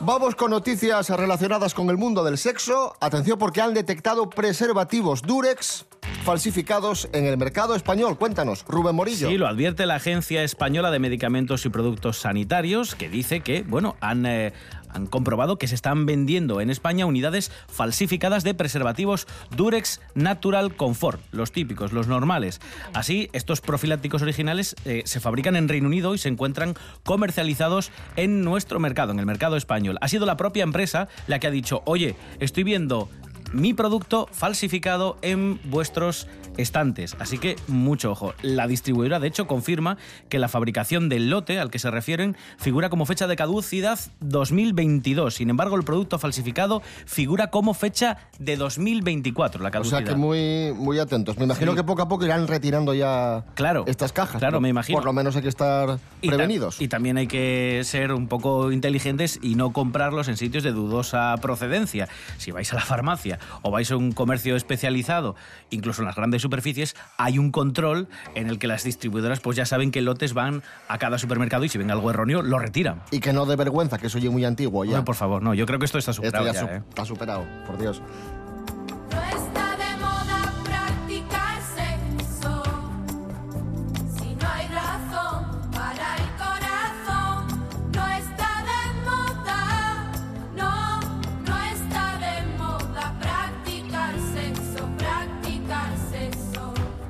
Vamos 0.00 0.34
con 0.34 0.50
noticias 0.50 1.08
relacionadas 1.08 1.72
con 1.72 1.88
el 1.88 1.96
mundo 1.96 2.24
del 2.24 2.36
sexo. 2.36 2.94
Atención 3.00 3.38
porque 3.38 3.62
han 3.62 3.72
detectado 3.72 4.28
preservativos 4.28 5.22
Durex 5.22 5.86
falsificados 6.24 7.08
en 7.12 7.24
el 7.24 7.36
mercado 7.38 7.74
español. 7.74 8.18
Cuéntanos, 8.18 8.64
Rubén 8.68 8.96
Morillo. 8.96 9.28
Sí, 9.28 9.38
lo 9.38 9.46
advierte 9.46 9.86
la 9.86 9.94
Agencia 9.94 10.42
Española 10.42 10.90
de 10.90 10.98
Medicamentos 10.98 11.64
y 11.64 11.70
Productos 11.70 12.18
Sanitarios, 12.18 12.94
que 12.94 13.08
dice 13.08 13.40
que, 13.40 13.62
bueno, 13.62 13.96
han... 14.00 14.26
eh, 14.26 14.52
han 14.92 15.06
comprobado 15.06 15.58
que 15.58 15.68
se 15.68 15.74
están 15.74 16.06
vendiendo 16.06 16.60
en 16.60 16.70
España 16.70 17.06
unidades 17.06 17.50
falsificadas 17.68 18.44
de 18.44 18.54
preservativos 18.54 19.26
Durex 19.56 20.00
Natural 20.14 20.74
Comfort, 20.76 21.20
los 21.32 21.52
típicos, 21.52 21.92
los 21.92 22.08
normales. 22.08 22.60
Así, 22.94 23.28
estos 23.32 23.60
profilácticos 23.60 24.22
originales 24.22 24.76
eh, 24.84 25.02
se 25.04 25.20
fabrican 25.20 25.56
en 25.56 25.68
Reino 25.68 25.88
Unido 25.88 26.14
y 26.14 26.18
se 26.18 26.28
encuentran 26.28 26.74
comercializados 27.04 27.90
en 28.16 28.42
nuestro 28.42 28.80
mercado, 28.80 29.12
en 29.12 29.18
el 29.18 29.26
mercado 29.26 29.56
español. 29.56 29.98
Ha 30.00 30.08
sido 30.08 30.26
la 30.26 30.36
propia 30.36 30.64
empresa 30.64 31.08
la 31.26 31.38
que 31.38 31.46
ha 31.46 31.50
dicho, 31.50 31.82
oye, 31.84 32.16
estoy 32.40 32.64
viendo 32.64 33.08
mi 33.52 33.74
producto 33.74 34.28
falsificado 34.32 35.16
en 35.22 35.60
vuestros 35.70 36.26
estantes. 36.56 37.16
Así 37.18 37.38
que 37.38 37.56
mucho 37.66 38.10
ojo. 38.12 38.34
La 38.42 38.66
distribuidora, 38.66 39.20
de 39.20 39.28
hecho, 39.28 39.46
confirma 39.46 39.96
que 40.28 40.38
la 40.38 40.48
fabricación 40.48 41.08
del 41.08 41.30
lote 41.30 41.58
al 41.58 41.70
que 41.70 41.78
se 41.78 41.90
refieren 41.90 42.36
figura 42.58 42.90
como 42.90 43.06
fecha 43.06 43.26
de 43.26 43.36
caducidad 43.36 43.98
2022. 44.20 45.34
Sin 45.34 45.50
embargo, 45.50 45.76
el 45.76 45.84
producto 45.84 46.18
falsificado 46.18 46.82
figura 47.06 47.48
como 47.50 47.74
fecha 47.74 48.18
de 48.38 48.56
2024, 48.56 49.62
la 49.62 49.68
O 49.68 49.72
caducidad. 49.72 49.98
sea 49.98 50.06
que 50.08 50.14
muy, 50.14 50.72
muy 50.74 50.98
atentos. 50.98 51.38
Me 51.38 51.44
imagino 51.44 51.72
Sí. 51.72 51.76
que 51.76 51.84
poco 51.84 52.02
a 52.02 52.08
poco 52.08 52.24
irán 52.26 52.46
retirando 52.46 52.92
ya 52.94 53.44
Claro. 53.54 53.84
estas 53.86 54.12
cajas. 54.12 54.38
Claro, 54.38 54.60
me 54.60 54.68
imagino. 54.68 54.96
Por 54.98 55.04
lo 55.06 55.12
menos 55.12 55.36
hay 55.36 55.42
que 55.42 55.48
estar 55.48 55.98
Y 56.20 56.28
ta- 56.28 56.36
prevenidos. 56.36 56.80
Y, 56.80 56.88
también 56.88 57.16
hay 57.16 57.26
que 57.26 57.80
ser 57.84 58.12
un 58.12 58.28
poco 58.28 58.72
inteligentes 58.72 59.38
y 59.42 59.54
no 59.54 59.72
comprarlos 59.72 60.28
en 60.28 60.36
sitios 60.36 60.62
de 60.64 60.72
dudosa 60.72 61.34
procedencia. 61.40 62.08
Si 62.36 62.50
vais 62.50 62.70
a 62.72 62.76
la 62.76 62.82
farmacia 62.82 63.38
o 63.62 63.70
vais 63.70 63.90
a 63.90 63.96
un 63.96 64.12
comercio 64.12 64.56
especializado, 64.56 65.34
incluso 65.70 66.02
en 66.02 66.06
las 66.06 66.16
grandes 66.16 66.42
superficies, 66.42 66.94
hay 67.18 67.38
un 67.38 67.50
control 67.52 68.08
en 68.34 68.48
el 68.48 68.58
que 68.58 68.66
las 68.66 68.84
distribuidoras 68.84 69.40
pues 69.40 69.56
ya 69.56 69.66
saben 69.66 69.90
qué 69.90 70.00
lotes 70.02 70.34
van 70.34 70.62
a 70.88 70.98
cada 70.98 71.18
supermercado 71.18 71.64
y 71.64 71.68
si 71.68 71.78
ven 71.78 71.90
algo 71.90 72.10
erróneo 72.10 72.42
lo 72.42 72.58
retiran. 72.58 73.02
Y 73.10 73.20
que 73.20 73.32
no 73.32 73.46
de 73.46 73.56
vergüenza, 73.56 73.98
que 73.98 74.06
eso 74.08 74.18
oye 74.18 74.30
muy 74.30 74.44
antiguo 74.44 74.84
ya. 74.84 74.92
Hombre, 74.92 75.04
por 75.04 75.14
favor, 75.16 75.42
no, 75.42 75.54
yo 75.54 75.66
creo 75.66 75.78
que 75.78 75.84
esto 75.86 75.98
está 75.98 76.10
Esto 76.12 76.22
superado 76.24 76.46
ya 76.46 76.52
ya, 76.52 76.60
su- 76.60 76.66
¿eh? 76.66 76.82
está 76.88 77.04
superado, 77.04 77.44
por 77.66 77.78
Dios. 77.78 78.02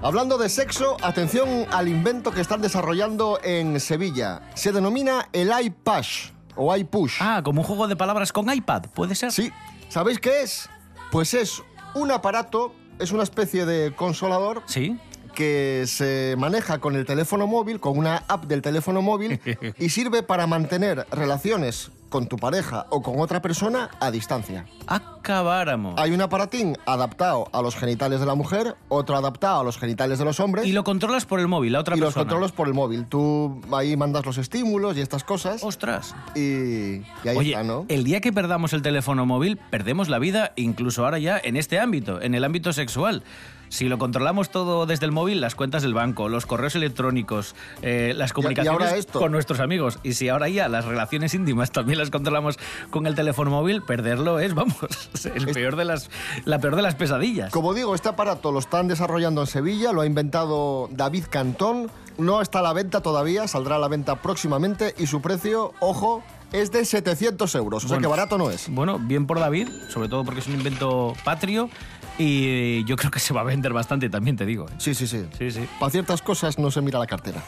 Hablando 0.02 0.37
de 0.37 0.49
sexo, 0.49 0.97
atención 1.00 1.66
al 1.71 1.87
invento 1.87 2.32
que 2.32 2.40
están 2.40 2.61
desarrollando 2.61 3.38
en 3.44 3.78
Sevilla. 3.78 4.42
Se 4.54 4.73
denomina 4.73 5.28
el 5.32 5.52
iPush 5.62 6.30
o 6.56 6.75
iPush. 6.76 7.18
Ah, 7.21 7.40
como 7.44 7.61
un 7.61 7.66
juego 7.66 7.87
de 7.87 7.94
palabras 7.94 8.32
con 8.32 8.52
iPad, 8.52 8.87
¿puede 8.94 9.14
ser? 9.14 9.30
Sí. 9.30 9.52
¿Sabéis 9.88 10.18
qué 10.18 10.42
es? 10.42 10.68
Pues 11.12 11.35
es 11.35 11.62
un 11.94 12.11
aparato, 12.11 12.75
es 12.99 13.12
una 13.12 13.23
especie 13.23 13.64
de 13.64 13.94
consolador 13.94 14.62
Sí. 14.66 14.99
que 15.37 15.85
se 15.87 16.35
maneja 16.37 16.78
con 16.78 16.97
el 16.97 17.06
teléfono 17.06 17.47
móvil, 17.47 17.78
con 17.78 17.97
una 17.97 18.25
app 18.26 18.47
del 18.47 18.61
teléfono 18.61 19.02
móvil, 19.02 19.40
y 19.78 19.88
sirve 19.90 20.25
para 20.25 20.49
mantener 20.49 21.06
relaciones 21.12 21.92
con 22.12 22.26
tu 22.26 22.37
pareja 22.37 22.87
o 22.90 23.00
con 23.02 23.19
otra 23.19 23.40
persona 23.40 23.90
a 23.99 24.11
distancia. 24.11 24.66
Acabáramos. 24.87 25.95
Hay 25.99 26.12
un 26.12 26.21
aparatín 26.21 26.76
adaptado 26.85 27.49
a 27.52 27.62
los 27.62 27.75
genitales 27.75 28.21
de 28.21 28.26
la 28.26 28.35
mujer, 28.35 28.76
otro 28.88 29.16
adaptado 29.16 29.61
a 29.61 29.64
los 29.64 29.78
genitales 29.78 30.19
de 30.19 30.25
los 30.26 30.38
hombres. 30.38 30.66
Y 30.66 30.73
lo 30.73 30.85
controlas 30.85 31.25
por 31.25 31.40
el 31.40 31.49
móvil, 31.49 31.73
la 31.73 31.81
otra 31.81 31.97
y 31.97 32.00
los 32.00 32.09
persona. 32.09 32.25
controlas 32.25 32.52
por 32.52 32.69
el 32.69 32.75
móvil. 32.75 33.07
Tú 33.07 33.61
ahí 33.73 33.97
mandas 33.97 34.26
los 34.26 34.37
estímulos 34.37 34.97
y 34.97 35.00
estas 35.00 35.25
cosas. 35.25 35.64
¡Ostras! 35.64 36.14
Y, 36.37 36.40
y 36.40 37.04
ahí 37.25 37.37
Oye, 37.37 37.50
está, 37.52 37.64
¿no? 37.64 37.87
el 37.88 38.04
día 38.04 38.21
que 38.21 38.31
perdamos 38.33 38.75
el 38.75 38.83
teléfono 38.83 39.25
móvil, 39.25 39.59
perdemos 39.71 40.11
la 40.11 40.19
vida, 40.19 40.52
incluso 40.57 41.04
ahora 41.04 41.19
ya 41.19 41.40
en 41.42 41.57
este 41.57 41.81
ámbito, 41.81 42.21
en 42.21 42.35
el 42.35 42.45
ámbito 42.45 42.75
sexual. 42.75 43.23
Si 43.72 43.88
lo 43.88 43.96
controlamos 43.96 44.50
todo 44.50 44.84
desde 44.84 45.06
el 45.06 45.12
móvil, 45.12 45.40
las 45.40 45.54
cuentas 45.54 45.80
del 45.80 45.94
banco, 45.94 46.28
los 46.28 46.44
correos 46.44 46.74
electrónicos, 46.74 47.54
eh, 47.80 48.12
las 48.14 48.34
comunicaciones 48.34 49.06
con 49.06 49.32
nuestros 49.32 49.60
amigos, 49.60 49.98
y 50.02 50.12
si 50.12 50.28
ahora 50.28 50.50
ya 50.50 50.68
las 50.68 50.84
relaciones 50.84 51.32
íntimas 51.32 51.72
también 51.72 51.98
las 51.98 52.10
controlamos 52.10 52.58
con 52.90 53.06
el 53.06 53.14
teléfono 53.14 53.50
móvil, 53.50 53.80
perderlo 53.80 54.40
es, 54.40 54.52
vamos, 54.52 54.76
el 55.24 55.46
peor 55.46 55.76
de 55.76 55.86
las, 55.86 56.10
la 56.44 56.58
peor 56.58 56.76
de 56.76 56.82
las 56.82 56.96
pesadillas. 56.96 57.50
Como 57.50 57.72
digo, 57.72 57.94
este 57.94 58.10
aparato 58.10 58.52
lo 58.52 58.58
están 58.58 58.88
desarrollando 58.88 59.40
en 59.40 59.46
Sevilla, 59.46 59.92
lo 59.92 60.02
ha 60.02 60.06
inventado 60.06 60.90
David 60.92 61.24
Cantón. 61.30 61.90
No 62.18 62.42
está 62.42 62.58
a 62.58 62.62
la 62.62 62.74
venta 62.74 63.00
todavía, 63.00 63.48
saldrá 63.48 63.76
a 63.76 63.78
la 63.78 63.88
venta 63.88 64.16
próximamente 64.16 64.94
y 64.98 65.06
su 65.06 65.22
precio, 65.22 65.72
ojo, 65.80 66.22
es 66.52 66.70
de 66.72 66.84
700 66.84 67.54
euros. 67.54 67.86
O 67.86 67.88
sea 67.88 67.98
que 67.98 68.06
barato 68.06 68.36
no 68.36 68.50
es. 68.50 68.68
Bueno, 68.68 68.98
bien 68.98 69.26
por 69.26 69.40
David, 69.40 69.70
sobre 69.88 70.10
todo 70.10 70.24
porque 70.24 70.40
es 70.40 70.46
un 70.46 70.56
invento 70.56 71.14
patrio 71.24 71.70
y 72.19 72.85
yo 72.85 72.97
creo 72.97 73.11
que 73.11 73.19
se 73.21 73.33
va 73.35 73.40
a 73.40 73.45
vender 73.45 73.73
bastante 73.73 74.09
también, 74.11 74.37
te 74.37 74.45
digo. 74.47 74.66
¿eh? 74.69 74.73
Sí, 74.78 74.95
sí, 74.95 75.07
sí. 75.07 75.26
Sí, 75.38 75.50
sí. 75.50 75.69
Para 75.81 75.90
ciertas 75.90 76.23
cosas 76.23 76.59
no 76.59 76.71
se 76.71 76.81
mira 76.81 76.99
la 76.99 77.07
cartera. 77.07 77.42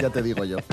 ya 0.00 0.10
te 0.10 0.22
digo 0.22 0.44
yo. 0.44 0.56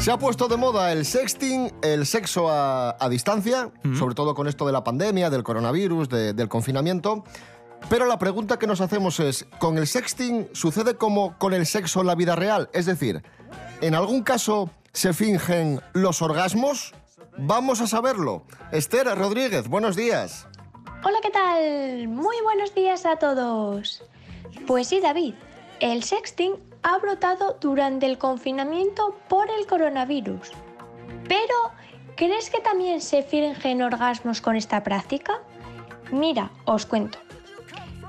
Se 0.00 0.12
ha 0.12 0.18
puesto 0.18 0.46
de 0.46 0.56
moda 0.56 0.92
el 0.92 1.04
sexting, 1.04 1.72
el 1.82 2.06
sexo 2.06 2.48
a, 2.48 2.96
a 3.00 3.08
distancia, 3.08 3.70
sobre 3.98 4.14
todo 4.14 4.34
con 4.36 4.46
esto 4.46 4.64
de 4.64 4.72
la 4.72 4.84
pandemia, 4.84 5.30
del 5.30 5.42
coronavirus, 5.42 6.08
de- 6.08 6.32
del 6.32 6.48
confinamiento. 6.48 7.24
Pero 7.90 8.06
la 8.06 8.16
pregunta 8.18 8.56
que 8.58 8.68
nos 8.68 8.80
hacemos 8.80 9.18
es, 9.18 9.46
¿con 9.58 9.78
el 9.78 9.86
sexting 9.88 10.48
sucede 10.52 10.94
como 10.94 11.36
con 11.38 11.54
el 11.54 11.66
sexo 11.66 12.00
en 12.02 12.06
la 12.06 12.14
vida 12.14 12.36
real? 12.36 12.70
Es 12.72 12.86
decir, 12.86 13.22
¿en 13.80 13.94
algún 13.94 14.22
caso 14.22 14.70
se 14.92 15.12
fingen 15.12 15.80
los 15.92 16.22
orgasmos? 16.22 16.94
Vamos 17.36 17.80
a 17.80 17.86
saberlo. 17.86 18.42
Esther 18.72 19.06
Rodríguez, 19.16 19.68
buenos 19.68 19.96
días. 19.96 20.46
Hola, 21.04 21.18
¿qué 21.22 21.30
tal? 21.30 22.08
Muy 22.08 22.36
buenos 22.42 22.74
días 22.74 23.04
a 23.04 23.16
todos. 23.16 24.02
Pues 24.66 24.88
sí, 24.88 25.00
David, 25.00 25.34
el 25.80 26.02
sexting 26.02 26.54
ha 26.82 26.98
brotado 26.98 27.58
durante 27.60 28.06
el 28.06 28.18
confinamiento 28.18 29.16
por 29.28 29.50
el 29.50 29.66
coronavirus. 29.66 30.52
Pero, 31.28 31.54
¿crees 32.16 32.48
que 32.50 32.60
también 32.60 33.00
se 33.00 33.22
fingen 33.22 33.82
orgasmos 33.82 34.40
con 34.40 34.56
esta 34.56 34.82
práctica? 34.82 35.40
Mira, 36.10 36.50
os 36.64 36.86
cuento. 36.86 37.18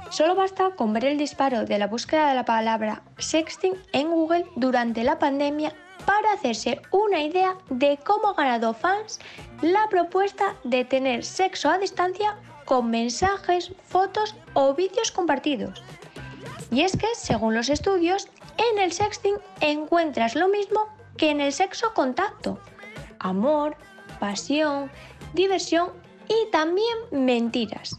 Solo 0.10 0.36
basta 0.36 0.70
con 0.72 0.94
ver 0.94 1.06
el 1.06 1.18
disparo 1.18 1.66
de 1.66 1.78
la 1.78 1.88
búsqueda 1.88 2.30
de 2.30 2.36
la 2.36 2.46
palabra 2.46 3.04
sexting 3.18 3.76
en 3.92 4.10
Google 4.10 4.46
durante 4.56 5.04
la 5.04 5.20
pandemia 5.20 5.74
para 6.06 6.34
hacerse 6.34 6.82
una 6.92 7.22
idea 7.22 7.58
de 7.70 8.00
cómo 8.04 8.30
ha 8.30 8.34
ganado 8.34 8.74
fans 8.74 9.20
la 9.62 9.88
propuesta 9.90 10.56
de 10.64 10.86
tener 10.86 11.26
sexo 11.26 11.70
a 11.70 11.78
distancia 11.78 12.38
con 12.64 12.90
mensajes, 12.90 13.74
fotos 13.84 14.36
o 14.54 14.74
vídeos 14.74 15.12
compartidos. 15.12 15.84
Y 16.72 16.82
es 16.82 16.96
que, 16.96 17.08
según 17.16 17.54
los 17.54 17.70
estudios, 17.70 18.28
en 18.58 18.80
el 18.80 18.92
sexting 18.94 19.36
encuentras 19.60 20.36
lo 20.36 20.48
mismo 20.48 20.88
que 21.18 21.32
en 21.32 21.42
el 21.42 21.52
sexo 21.52 21.94
contacto. 21.94 22.60
Amor, 23.20 23.76
pasión, 24.20 24.90
diversión 25.34 25.92
y 26.28 26.52
también 26.52 26.98
mentiras. 27.12 27.98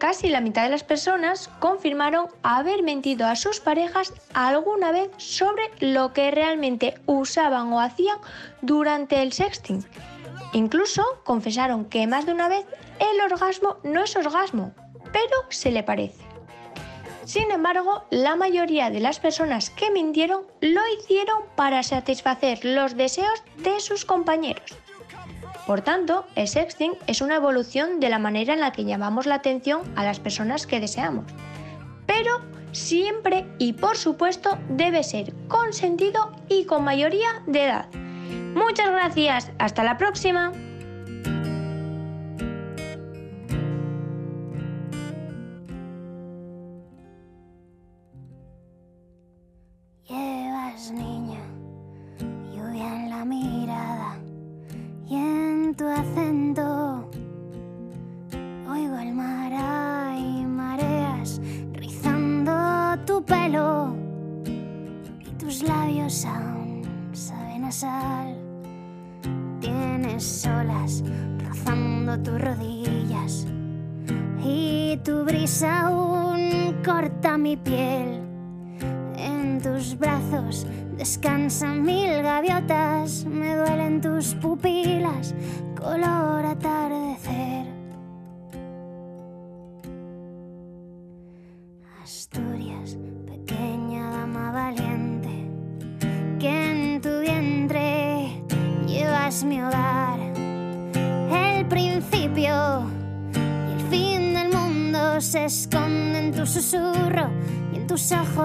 Casi 0.00 0.30
la 0.30 0.40
mitad 0.40 0.62
de 0.62 0.70
las 0.70 0.82
personas 0.82 1.50
confirmaron 1.58 2.28
haber 2.42 2.82
mentido 2.82 3.26
a 3.26 3.36
sus 3.36 3.60
parejas 3.60 4.14
alguna 4.32 4.92
vez 4.92 5.10
sobre 5.18 5.70
lo 5.80 6.14
que 6.14 6.30
realmente 6.30 6.94
usaban 7.04 7.70
o 7.70 7.82
hacían 7.82 8.16
durante 8.62 9.20
el 9.20 9.34
sexting. 9.34 9.84
Incluso 10.54 11.04
confesaron 11.22 11.84
que 11.84 12.06
más 12.06 12.24
de 12.24 12.32
una 12.32 12.48
vez 12.48 12.64
el 12.98 13.20
orgasmo 13.20 13.76
no 13.82 14.02
es 14.02 14.16
orgasmo, 14.16 14.72
pero 15.12 15.44
se 15.50 15.70
le 15.70 15.82
parece. 15.82 16.24
Sin 17.26 17.50
embargo, 17.50 18.04
la 18.10 18.36
mayoría 18.36 18.88
de 18.88 19.00
las 19.00 19.20
personas 19.20 19.68
que 19.68 19.90
mintieron 19.90 20.46
lo 20.62 20.80
hicieron 20.98 21.42
para 21.56 21.82
satisfacer 21.82 22.64
los 22.64 22.96
deseos 22.96 23.42
de 23.58 23.78
sus 23.80 24.06
compañeros. 24.06 24.79
Por 25.66 25.82
tanto, 25.82 26.26
el 26.34 26.48
sexting 26.48 26.92
es 27.06 27.20
una 27.20 27.36
evolución 27.36 28.00
de 28.00 28.08
la 28.08 28.18
manera 28.18 28.54
en 28.54 28.60
la 28.60 28.72
que 28.72 28.84
llamamos 28.84 29.26
la 29.26 29.36
atención 29.36 29.82
a 29.96 30.04
las 30.04 30.20
personas 30.20 30.66
que 30.66 30.80
deseamos. 30.80 31.24
Pero 32.06 32.40
siempre 32.72 33.46
y 33.58 33.74
por 33.74 33.96
supuesto 33.96 34.58
debe 34.68 35.02
ser 35.02 35.32
consentido 35.48 36.32
y 36.48 36.64
con 36.64 36.84
mayoría 36.84 37.42
de 37.46 37.64
edad. 37.64 37.88
Muchas 38.54 38.90
gracias, 38.90 39.52
hasta 39.58 39.84
la 39.84 39.96
próxima. 39.96 40.52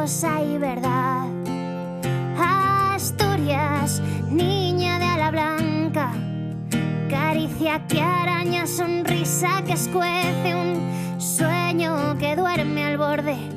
Ojos 0.06 0.24
hay 0.24 0.58
verdad. 0.60 1.26
Asturias, 2.94 4.02
niña 4.30 5.00
de 5.00 5.06
ala 5.06 5.32
blanca, 5.32 6.12
caricia 7.10 7.82
que 7.88 8.02
araña, 8.02 8.68
sonrisa 8.68 9.64
que 9.66 9.74
escuece, 9.74 10.56
un 10.56 11.20
sueño 11.20 12.18
que 12.20 12.36
duerme 12.36 12.86
al 12.86 12.98
borde 13.00 13.55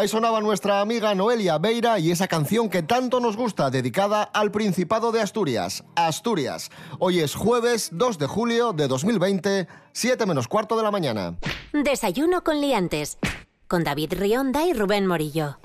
Ahí 0.00 0.08
sonaba 0.08 0.40
nuestra 0.40 0.80
amiga 0.80 1.14
Noelia 1.14 1.58
Beira 1.58 1.98
y 1.98 2.10
esa 2.10 2.26
canción 2.26 2.70
que 2.70 2.82
tanto 2.82 3.20
nos 3.20 3.36
gusta, 3.36 3.68
dedicada 3.68 4.22
al 4.22 4.50
Principado 4.50 5.12
de 5.12 5.20
Asturias, 5.20 5.84
Asturias. 5.94 6.70
Hoy 6.98 7.20
es 7.20 7.34
jueves 7.34 7.90
2 7.92 8.16
de 8.16 8.26
julio 8.26 8.72
de 8.72 8.88
2020, 8.88 9.68
7 9.92 10.24
menos 10.24 10.48
cuarto 10.48 10.78
de 10.78 10.84
la 10.84 10.90
mañana. 10.90 11.36
Desayuno 11.74 12.42
con 12.42 12.62
liantes. 12.62 13.18
Con 13.68 13.84
David 13.84 14.14
Rionda 14.14 14.64
y 14.64 14.72
Rubén 14.72 15.06
Morillo. 15.06 15.58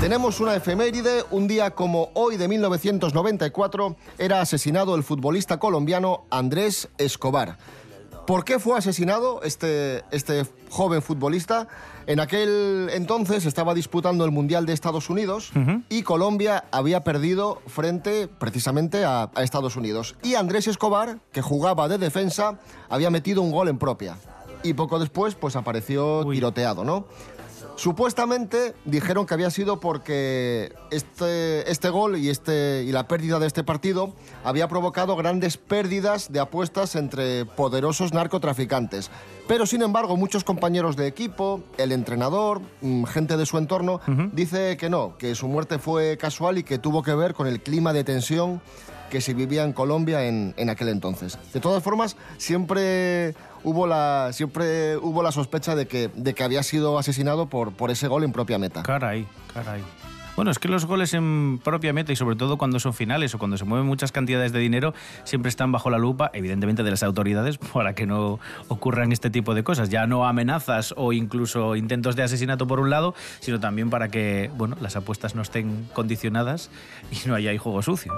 Tenemos 0.00 0.40
una 0.40 0.54
efeméride, 0.54 1.24
un 1.30 1.48
día 1.48 1.70
como 1.70 2.10
hoy 2.14 2.36
de 2.36 2.48
1994 2.48 3.96
era 4.18 4.40
asesinado 4.40 4.94
el 4.94 5.02
futbolista 5.02 5.58
colombiano 5.58 6.26
Andrés 6.30 6.88
Escobar. 6.98 7.56
¿Por 8.26 8.44
qué 8.44 8.58
fue 8.58 8.76
asesinado 8.76 9.42
este, 9.42 10.04
este 10.10 10.44
joven 10.68 11.00
futbolista? 11.00 11.66
En 12.06 12.20
aquel 12.20 12.88
entonces 12.92 13.46
estaba 13.46 13.72
disputando 13.72 14.24
el 14.24 14.32
Mundial 14.32 14.66
de 14.66 14.74
Estados 14.74 15.08
Unidos 15.10 15.50
y 15.88 16.02
Colombia 16.02 16.64
había 16.72 17.02
perdido 17.02 17.62
frente 17.66 18.28
precisamente 18.28 19.04
a, 19.04 19.30
a 19.34 19.42
Estados 19.42 19.76
Unidos. 19.76 20.16
Y 20.22 20.34
Andrés 20.34 20.68
Escobar, 20.68 21.18
que 21.32 21.40
jugaba 21.40 21.88
de 21.88 21.98
defensa, 21.98 22.58
había 22.88 23.10
metido 23.10 23.42
un 23.42 23.50
gol 23.50 23.68
en 23.68 23.78
propia. 23.78 24.18
Y 24.62 24.74
poco 24.74 24.98
después 24.98 25.36
pues 25.36 25.56
apareció 25.56 26.24
tiroteado, 26.30 26.84
¿no? 26.84 27.06
Supuestamente 27.76 28.74
dijeron 28.86 29.26
que 29.26 29.34
había 29.34 29.50
sido 29.50 29.80
porque 29.80 30.72
este, 30.90 31.70
este 31.70 31.90
gol 31.90 32.16
y, 32.16 32.30
este, 32.30 32.84
y 32.84 32.90
la 32.90 33.06
pérdida 33.06 33.38
de 33.38 33.46
este 33.46 33.64
partido 33.64 34.14
había 34.44 34.66
provocado 34.66 35.14
grandes 35.14 35.58
pérdidas 35.58 36.32
de 36.32 36.40
apuestas 36.40 36.96
entre 36.96 37.44
poderosos 37.44 38.14
narcotraficantes. 38.14 39.10
Pero 39.46 39.66
sin 39.66 39.82
embargo, 39.82 40.16
muchos 40.16 40.42
compañeros 40.42 40.96
de 40.96 41.06
equipo, 41.06 41.62
el 41.76 41.92
entrenador, 41.92 42.62
mm, 42.80 43.04
gente 43.04 43.36
de 43.36 43.44
su 43.44 43.58
entorno, 43.58 44.00
dice 44.32 44.78
que 44.78 44.88
no, 44.88 45.18
que 45.18 45.34
su 45.34 45.46
muerte 45.46 45.78
fue 45.78 46.16
casual 46.16 46.56
y 46.58 46.62
que 46.62 46.78
tuvo 46.78 47.02
que 47.02 47.14
ver 47.14 47.34
con 47.34 47.46
el 47.46 47.60
clima 47.60 47.92
de 47.92 48.04
tensión 48.04 48.62
que 49.10 49.20
se 49.20 49.34
vivía 49.34 49.64
en 49.64 49.72
Colombia 49.72 50.26
en, 50.26 50.54
en 50.56 50.70
aquel 50.70 50.88
entonces. 50.88 51.38
De 51.52 51.60
todas 51.60 51.82
formas, 51.82 52.16
siempre 52.38 53.34
hubo 53.64 53.86
la, 53.86 54.30
siempre 54.32 54.96
hubo 54.96 55.22
la 55.22 55.32
sospecha 55.32 55.74
de 55.74 55.86
que, 55.86 56.08
de 56.14 56.34
que 56.34 56.44
había 56.44 56.62
sido 56.62 56.98
asesinado 56.98 57.46
por, 57.46 57.72
por 57.72 57.90
ese 57.90 58.08
gol 58.08 58.24
en 58.24 58.32
propia 58.32 58.58
meta. 58.58 58.82
Caray, 58.82 59.26
caray. 59.52 59.82
Bueno, 60.36 60.50
es 60.50 60.58
que 60.58 60.68
los 60.68 60.84
goles 60.84 61.14
en 61.14 61.58
propia 61.64 61.94
meta 61.94 62.12
y 62.12 62.16
sobre 62.16 62.36
todo 62.36 62.58
cuando 62.58 62.78
son 62.78 62.92
finales 62.92 63.34
o 63.34 63.38
cuando 63.38 63.56
se 63.56 63.64
mueven 63.64 63.86
muchas 63.86 64.12
cantidades 64.12 64.52
de 64.52 64.58
dinero 64.58 64.92
siempre 65.24 65.48
están 65.48 65.72
bajo 65.72 65.88
la 65.88 65.96
lupa, 65.96 66.30
evidentemente, 66.34 66.82
de 66.82 66.90
las 66.90 67.02
autoridades 67.02 67.56
para 67.72 67.94
que 67.94 68.06
no 68.06 68.38
ocurran 68.68 69.12
este 69.12 69.30
tipo 69.30 69.54
de 69.54 69.64
cosas. 69.64 69.88
Ya 69.88 70.06
no 70.06 70.26
amenazas 70.26 70.92
o 70.98 71.14
incluso 71.14 71.74
intentos 71.74 72.16
de 72.16 72.22
asesinato 72.22 72.66
por 72.66 72.80
un 72.80 72.90
lado, 72.90 73.14
sino 73.40 73.60
también 73.60 73.88
para 73.88 74.08
que 74.08 74.50
bueno, 74.58 74.76
las 74.80 74.94
apuestas 74.94 75.34
no 75.34 75.40
estén 75.40 75.88
condicionadas 75.94 76.70
y 77.10 77.26
no 77.26 77.34
haya 77.34 77.50
ahí 77.50 77.56
juego 77.56 77.80
sucio. 77.80 78.12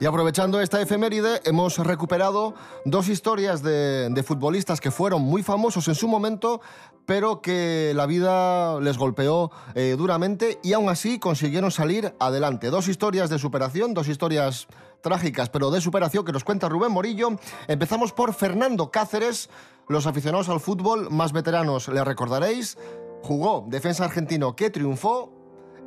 Y 0.00 0.06
aprovechando 0.06 0.60
esta 0.60 0.80
efeméride, 0.80 1.40
hemos 1.44 1.76
recuperado 1.78 2.54
dos 2.84 3.08
historias 3.08 3.64
de, 3.64 4.24
futbolistas 4.24 4.80
que 4.80 4.92
fueron 4.92 5.22
muy 5.22 5.42
famosos 5.42 5.88
en 5.88 5.96
su 5.96 6.06
momento, 6.06 6.60
pero 7.04 7.42
que 7.42 7.92
la 7.96 8.06
vida 8.06 8.80
les 8.80 8.96
golpeó 8.96 9.50
eh, 9.74 9.96
duramente 9.98 10.60
y 10.62 10.72
aún 10.72 10.88
así 10.88 11.18
consiguieron 11.18 11.72
salir 11.72 12.14
adelante. 12.20 12.70
Dos 12.70 12.86
historias 12.86 13.28
de 13.28 13.40
superación, 13.40 13.92
dos 13.92 14.06
historias 14.06 14.68
trágicas, 15.02 15.48
pero 15.50 15.72
de 15.72 15.80
superación 15.80 16.24
que 16.24 16.32
nos 16.32 16.44
cuenta 16.44 16.68
Rubén 16.68 16.92
Morillo. 16.92 17.30
Empezamos 17.66 18.12
por 18.12 18.34
Fernando 18.34 18.92
Cáceres. 18.92 19.50
Los 19.88 20.06
aficionados 20.06 20.48
al 20.48 20.60
fútbol 20.60 21.10
más 21.10 21.32
veteranos 21.32 21.88
le 21.88 22.04
recordaréis. 22.04 22.78
Jugó 23.22 23.64
defensa 23.66 24.04
argentino 24.04 24.54
que 24.54 24.70
triunfó 24.70 25.37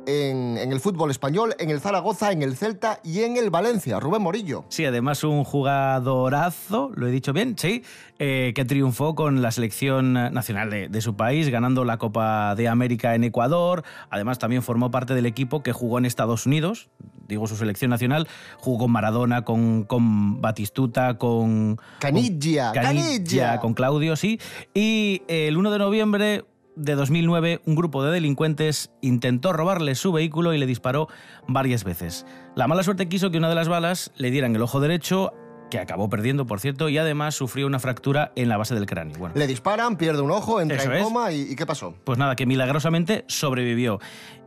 en, 0.06 0.58
en, 0.58 0.72
el 0.72 0.80
fútbol 0.80 1.10
español, 1.10 1.54
en 1.58 1.70
el 1.70 1.80
Zaragoza, 1.80 2.32
en 2.32 2.42
el 2.42 2.56
Celta 2.56 3.00
y 3.02 3.20
en 3.20 3.36
el 3.36 3.50
Valencia. 3.50 4.00
Rubén 4.00 4.22
Morillo. 4.22 4.64
Sí, 4.68 4.84
además 4.84 5.24
un 5.24 5.44
jugadorazo, 5.44 6.90
lo 6.94 7.06
he 7.06 7.10
dicho 7.10 7.32
bien, 7.32 7.56
sí, 7.58 7.82
eh, 8.18 8.52
que 8.54 8.64
triunfó 8.64 9.14
con 9.14 9.42
la 9.42 9.50
selección 9.50 10.12
nacional 10.12 10.70
de, 10.70 10.88
de, 10.88 11.00
su 11.00 11.16
país, 11.16 11.48
ganando 11.48 11.84
la 11.84 11.98
Copa 11.98 12.54
de 12.54 12.68
América 12.68 13.14
en 13.14 13.24
Ecuador. 13.24 13.84
Además 14.10 14.38
también 14.38 14.62
formó 14.62 14.90
parte 14.90 15.14
del 15.14 15.26
equipo 15.26 15.62
que 15.62 15.72
jugó 15.72 15.98
en 15.98 16.06
Estados 16.06 16.46
Unidos, 16.46 16.88
digo 17.28 17.46
su 17.46 17.56
selección 17.56 17.90
nacional, 17.90 18.28
jugó 18.58 18.84
con 18.84 18.92
Maradona, 18.92 19.42
con, 19.42 19.84
con 19.84 20.40
Batistuta, 20.40 21.18
con... 21.18 21.80
Canilla, 21.98 22.72
con 22.72 22.82
Canilla, 22.82 22.82
Canilla. 22.82 23.60
Con 23.60 23.74
Claudio, 23.74 24.16
sí. 24.16 24.38
Y 24.74 25.22
el 25.28 25.56
1 25.56 25.70
de 25.70 25.78
noviembre 25.78 26.44
de 26.76 26.94
2009, 26.94 27.60
un 27.66 27.74
grupo 27.74 28.04
de 28.04 28.12
delincuentes 28.12 28.90
intentó 29.00 29.52
robarle 29.52 29.94
su 29.94 30.12
vehículo 30.12 30.54
y 30.54 30.58
le 30.58 30.66
disparó 30.66 31.08
varias 31.46 31.84
veces. 31.84 32.26
La 32.56 32.66
mala 32.66 32.82
suerte 32.82 33.08
quiso 33.08 33.30
que 33.30 33.38
una 33.38 33.48
de 33.48 33.54
las 33.54 33.68
balas 33.68 34.12
le 34.16 34.30
diera 34.30 34.46
en 34.46 34.56
el 34.56 34.62
ojo 34.62 34.80
derecho, 34.80 35.32
que 35.72 35.78
acabó 35.78 36.10
perdiendo, 36.10 36.46
por 36.46 36.60
cierto, 36.60 36.90
y 36.90 36.98
además 36.98 37.34
sufrió 37.34 37.66
una 37.66 37.78
fractura 37.78 38.32
en 38.36 38.50
la 38.50 38.58
base 38.58 38.74
del 38.74 38.84
cráneo. 38.84 39.18
Bueno, 39.18 39.34
le 39.36 39.46
disparan, 39.46 39.96
pierde 39.96 40.20
un 40.20 40.30
ojo, 40.30 40.60
entra 40.60 40.82
en 40.82 41.02
coma 41.02 41.32
y, 41.32 41.52
y 41.52 41.56
¿qué 41.56 41.64
pasó? 41.64 41.94
Pues 42.04 42.18
nada, 42.18 42.36
que 42.36 42.44
milagrosamente 42.44 43.24
sobrevivió. 43.26 43.98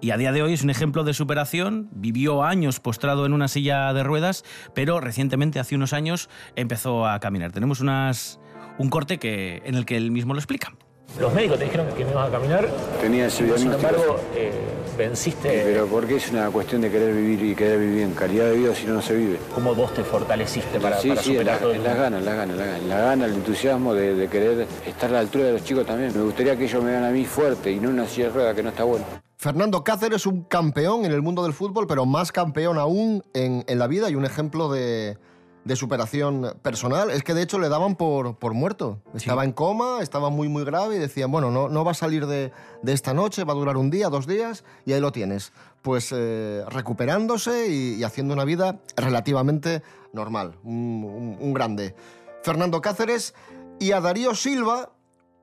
Y 0.01 0.11
a 0.11 0.17
día 0.17 0.31
de 0.31 0.43
hoy 0.43 0.53
es 0.53 0.61
un 0.61 0.69
ejemplo 0.69 1.03
de 1.03 1.15
superación. 1.15 1.89
Vivió 1.93 2.43
años 2.43 2.79
postrado 2.79 3.25
en 3.25 3.33
una 3.33 3.47
silla 3.47 3.91
de 3.93 4.03
ruedas, 4.03 4.43
pero 4.75 4.99
recientemente, 4.99 5.59
hace 5.59 5.73
unos 5.73 5.93
años, 5.93 6.29
empezó 6.55 7.07
a 7.07 7.19
caminar. 7.19 7.51
Tenemos 7.51 7.79
unas, 7.79 8.39
un 8.77 8.91
corte 8.91 9.17
que, 9.17 9.63
en 9.65 9.73
el 9.73 9.85
que 9.85 9.97
él 9.97 10.11
mismo 10.11 10.35
lo 10.35 10.39
explica. 10.39 10.75
Los 11.19 11.33
médicos 11.33 11.57
te 11.57 11.63
dijeron 11.65 11.87
que 11.95 12.03
no 12.03 12.11
ibas 12.11 12.27
a 12.27 12.31
caminar. 12.31 12.69
Tenía 12.99 13.27
ese 13.27 13.57
Sin 13.57 13.71
embargo, 13.71 14.17
eh, 14.35 14.51
venciste. 14.97 15.61
Pero 15.63 15.87
porque 15.87 16.17
es 16.17 16.29
una 16.29 16.49
cuestión 16.49 16.81
de 16.81 16.91
querer 16.91 17.13
vivir 17.13 17.41
y 17.41 17.55
querer 17.55 17.79
vivir 17.79 18.01
en 18.03 18.13
calidad 18.13 18.45
de 18.45 18.57
vida, 18.57 18.75
si 18.75 18.85
no, 18.85 18.95
no 18.95 19.01
se 19.01 19.15
vive. 19.15 19.39
¿Cómo 19.53 19.73
vos 19.73 19.93
te 19.93 20.03
fortaleciste 20.03 20.77
para, 20.77 20.97
sí, 20.99 21.07
para 21.09 21.21
sí, 21.21 21.31
en 21.31 21.37
superar 21.37 21.55
la- 21.55 21.61
todo 21.61 21.73
las 21.83 21.97
ganas, 21.97 22.23
las 22.23 22.35
ganas, 22.35 22.57
las 22.57 22.67
ganas, 22.67 22.83
la 22.83 22.97
gana, 22.99 23.25
el 23.25 23.33
entusiasmo 23.33 23.93
de, 23.93 24.13
de 24.15 24.27
querer 24.27 24.67
estar 24.85 25.09
a 25.09 25.13
la 25.13 25.19
altura 25.19 25.45
de 25.45 25.53
los 25.53 25.63
chicos 25.63 25.85
también. 25.85 26.11
Me 26.13 26.21
gustaría 26.23 26.57
que 26.57 26.65
ellos 26.65 26.83
me 26.83 26.91
vean 26.91 27.05
a 27.05 27.11
mí 27.11 27.23
fuerte 27.23 27.71
y 27.71 27.79
no 27.79 27.89
una 27.89 28.07
silla 28.07 28.27
de 28.27 28.33
rueda 28.33 28.53
que 28.53 28.63
no 28.63 28.69
está 28.69 28.83
bueno. 28.83 29.05
Fernando 29.37 29.83
Cáceres 29.85 30.17
es 30.21 30.25
un 30.25 30.43
campeón 30.43 31.05
en 31.05 31.13
el 31.13 31.21
mundo 31.21 31.43
del 31.43 31.53
fútbol, 31.53 31.87
pero 31.87 32.05
más 32.05 32.31
campeón 32.33 32.77
aún 32.77 33.23
en, 33.33 33.63
en 33.67 33.79
la 33.79 33.87
vida 33.87 34.09
y 34.09 34.15
un 34.15 34.25
ejemplo 34.25 34.69
de, 34.71 35.17
de 35.65 35.75
superación 35.75 36.53
personal. 36.61 37.09
Es 37.11 37.23
que 37.23 37.33
de 37.33 37.41
hecho 37.41 37.59
le 37.59 37.67
daban 37.69 37.95
por, 37.95 38.37
por 38.37 38.53
muerto. 38.53 38.99
Estaba 39.13 39.43
en 39.43 39.51
coma, 39.51 39.97
estaba 40.01 40.29
muy, 40.29 40.47
muy 40.47 40.63
grave 40.63 40.95
y 40.95 40.99
decían, 40.99 41.31
bueno, 41.31 41.51
no, 41.51 41.67
no 41.67 41.83
va 41.83 41.91
a 41.91 41.95
salir 41.95 42.27
de, 42.27 42.53
de 42.83 42.93
esta 42.93 43.13
noche, 43.13 43.43
va 43.43 43.53
a 43.53 43.55
durar 43.57 43.75
un 43.75 43.89
día, 43.89 44.09
dos 44.09 44.27
días 44.27 44.63
y 44.85 44.93
ahí 44.93 45.01
lo 45.01 45.11
tienes. 45.11 45.51
Pues 45.81 46.13
eh, 46.15 46.63
recuperándose 46.69 47.67
y, 47.67 47.95
y 47.95 48.03
haciendo 48.03 48.33
una 48.33 48.45
vida 48.45 48.79
relativamente 48.95 49.81
normal. 50.13 50.55
Un, 50.63 51.03
un- 51.03 51.37
un 51.39 51.53
grande. 51.53 51.95
Fernando 52.43 52.79
Cáceres 52.79 53.33
y 53.79 53.91
a 53.91 53.99
Darío 54.01 54.35
Silva 54.35 54.91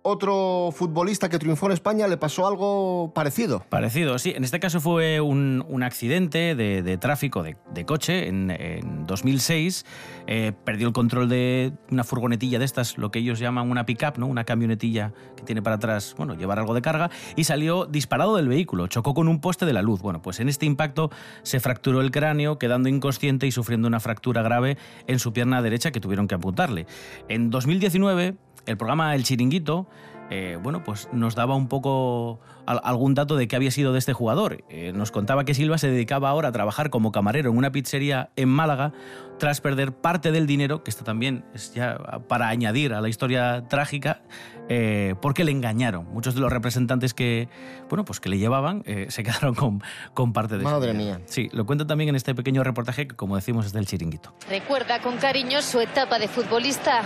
otro 0.02 0.70
futbolista 0.72 1.28
que 1.28 1.38
triunfó 1.38 1.66
en 1.66 1.72
España 1.72 2.08
le 2.08 2.16
pasó 2.16 2.46
algo 2.46 3.12
parecido. 3.14 3.64
Parecido, 3.68 4.18
sí. 4.18 4.32
En 4.36 4.44
este 4.44 4.60
caso 4.60 4.80
fue 4.80 5.20
un, 5.20 5.82
accidente 5.82 6.54
de, 6.54 6.98
tráfico 6.98 7.42
de, 7.42 7.56
de 7.72 7.84
coche 7.84 8.28
en, 8.28 8.50
en 8.50 9.06
2006. 9.06 9.84
Eh, 10.26 10.52
perdió 10.64 10.86
el 10.88 10.92
control 10.92 11.28
de 11.28 11.72
una 11.90 12.04
furgonetilla 12.04 12.58
de 12.58 12.64
estas, 12.64 12.98
lo 12.98 13.10
que 13.10 13.18
ellos 13.18 13.38
llaman 13.38 13.70
una 13.70 13.86
pick-up, 13.86 14.18
¿no? 14.18 14.26
una 14.26 14.44
camionetilla 14.44 15.12
que 15.36 15.42
tiene 15.42 15.62
para 15.62 15.76
atrás, 15.76 16.14
bueno, 16.16 16.34
llevar 16.34 16.58
algo 16.58 16.74
de 16.74 16.82
carga, 16.82 17.10
y 17.36 17.44
salió 17.44 17.86
disparado 17.86 18.36
del 18.36 18.48
vehículo. 18.48 18.86
Chocó 18.86 19.14
con 19.14 19.28
un 19.28 19.40
poste 19.40 19.66
de 19.66 19.72
la 19.72 19.82
luz. 19.82 20.00
Bueno, 20.00 20.22
pues 20.22 20.40
en 20.40 20.48
este 20.48 20.66
impacto 20.66 21.10
se 21.42 21.60
fracturó 21.60 22.00
el 22.00 22.10
cráneo, 22.10 22.58
quedando 22.58 22.88
inconsciente 22.88 23.46
y 23.46 23.52
sufriendo 23.52 23.88
una 23.88 24.00
fractura 24.00 24.42
grave 24.42 24.76
en 25.06 25.18
su 25.18 25.32
pierna 25.32 25.62
derecha 25.62 25.90
que 25.90 26.00
tuvieron 26.00 26.28
que 26.28 26.34
amputarle. 26.34 26.86
En 27.28 27.50
2019, 27.50 28.36
el 28.66 28.76
programa 28.76 29.14
El 29.14 29.24
Chiringuito 29.24 29.86
eh, 30.34 30.56
bueno, 30.62 30.82
pues 30.82 31.10
nos 31.12 31.34
daba 31.34 31.54
un 31.54 31.68
poco 31.68 32.40
al- 32.64 32.80
algún 32.84 33.12
dato 33.12 33.36
de 33.36 33.46
qué 33.48 33.56
había 33.56 33.70
sido 33.70 33.92
de 33.92 33.98
este 33.98 34.14
jugador. 34.14 34.64
Eh, 34.70 34.92
nos 34.94 35.10
contaba 35.10 35.44
que 35.44 35.52
Silva 35.52 35.76
se 35.76 35.88
dedicaba 35.90 36.30
ahora 36.30 36.48
a 36.48 36.52
trabajar 36.52 36.88
como 36.88 37.12
camarero 37.12 37.50
en 37.50 37.58
una 37.58 37.70
pizzería 37.70 38.30
en 38.36 38.48
Málaga 38.48 38.92
tras 39.38 39.60
perder 39.60 39.92
parte 39.92 40.30
del 40.32 40.46
dinero, 40.46 40.82
que 40.84 40.90
esto 40.90 41.04
también 41.04 41.44
es 41.52 41.74
ya 41.74 41.98
para 42.28 42.48
añadir 42.48 42.94
a 42.94 43.00
la 43.02 43.08
historia 43.10 43.66
trágica, 43.68 44.22
eh, 44.68 45.16
porque 45.20 45.44
le 45.44 45.50
engañaron. 45.50 46.06
Muchos 46.12 46.34
de 46.34 46.40
los 46.40 46.50
representantes 46.50 47.12
que, 47.12 47.48
bueno, 47.90 48.04
pues 48.06 48.20
que 48.20 48.28
le 48.30 48.38
llevaban 48.38 48.82
eh, 48.86 49.06
se 49.10 49.22
quedaron 49.24 49.54
con, 49.54 49.82
con 50.14 50.32
parte 50.32 50.56
de 50.56 50.64
Madre 50.64 50.94
mía. 50.94 51.20
Sí, 51.26 51.50
lo 51.52 51.66
cuento 51.66 51.86
también 51.86 52.08
en 52.08 52.16
este 52.16 52.34
pequeño 52.34 52.62
reportaje 52.64 53.06
que, 53.08 53.16
como 53.16 53.36
decimos, 53.36 53.66
es 53.66 53.72
del 53.72 53.84
chiringuito. 53.86 54.32
Recuerda 54.48 55.02
con 55.02 55.16
cariño 55.18 55.60
su 55.60 55.80
etapa 55.80 56.18
de 56.18 56.28
futbolista, 56.28 57.02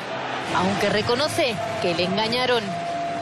aunque 0.55 0.91
reconoce 0.91 1.57
que 1.83 1.95
le 1.95 2.05
engañaron. 2.05 2.63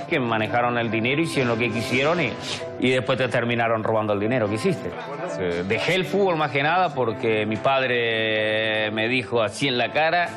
Que 0.04 0.20
manejaron 0.20 0.78
el 0.78 0.90
dinero, 0.90 1.20
hicieron 1.22 1.48
lo 1.50 1.58
que 1.58 1.70
quisieron 1.70 2.20
y, 2.20 2.32
y 2.80 2.90
después 2.90 3.18
te 3.18 3.28
terminaron 3.28 3.82
robando 3.84 4.12
el 4.12 4.20
dinero 4.20 4.48
que 4.48 4.54
hiciste. 4.54 4.90
Eh, 5.38 5.64
Dejé 5.66 5.94
el 5.94 6.04
fútbol 6.04 6.36
más 6.36 6.50
que 6.50 6.62
nada 6.62 6.94
porque 6.94 7.46
mi 7.46 7.56
padre 7.56 8.90
me 8.92 9.08
dijo 9.08 9.42
así 9.42 9.68
en 9.68 9.78
la 9.78 9.92
cara, 9.92 10.28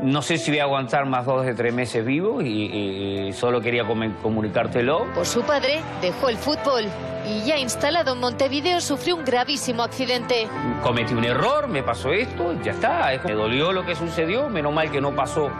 no 0.00 0.20
sé 0.20 0.36
si 0.36 0.50
voy 0.50 0.60
a 0.60 0.64
aguantar 0.64 1.06
más 1.06 1.24
dos 1.24 1.44
de 1.46 1.54
tres 1.54 1.72
meses 1.72 2.04
vivo 2.04 2.42
y, 2.42 2.46
y- 2.48 3.28
y 3.28 3.32
solo 3.32 3.60
quería 3.62 3.84
comunicártelo. 4.22 5.06
Por 5.14 5.24
su 5.26 5.42
padre, 5.42 5.80
dejó 6.02 6.28
el 6.28 6.36
fútbol 6.36 6.84
y 7.26 7.44
ya 7.46 7.56
instalado 7.58 8.12
en 8.12 8.20
Montevideo 8.20 8.80
sufrió 8.80 9.16
un 9.16 9.24
gravísimo 9.24 9.82
accidente. 9.82 10.46
Cometí 10.82 11.14
un 11.14 11.24
error, 11.24 11.66
me 11.66 11.82
pasó 11.82 12.12
esto, 12.12 12.54
ya 12.62 12.72
está. 12.72 13.12
Es- 13.14 13.24
Me 13.24 13.32
dolió 13.32 13.72
lo 13.72 13.84
que 13.86 13.94
sucedió, 13.94 14.48
menos 14.50 14.72
mal 14.72 14.90
que 14.90 15.00
no 15.00 15.12
pasó 15.12 15.50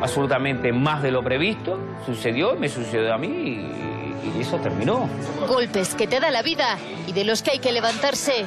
absolutamente 0.00 0.72
más 0.72 1.02
de 1.02 1.10
lo 1.10 1.22
previsto. 1.22 1.78
Sucedió, 2.06 2.56
me 2.56 2.68
sucedió 2.68 3.12
a 3.14 3.18
mí 3.18 3.28
y, 3.28 4.38
y 4.38 4.40
eso 4.40 4.56
terminó. 4.58 5.08
Golpes 5.48 5.94
que 5.94 6.06
te 6.06 6.20
da 6.20 6.30
la 6.30 6.42
vida 6.42 6.78
y 7.06 7.12
de 7.12 7.24
los 7.24 7.42
que 7.42 7.52
hay 7.52 7.58
que 7.58 7.72
levantarse. 7.72 8.46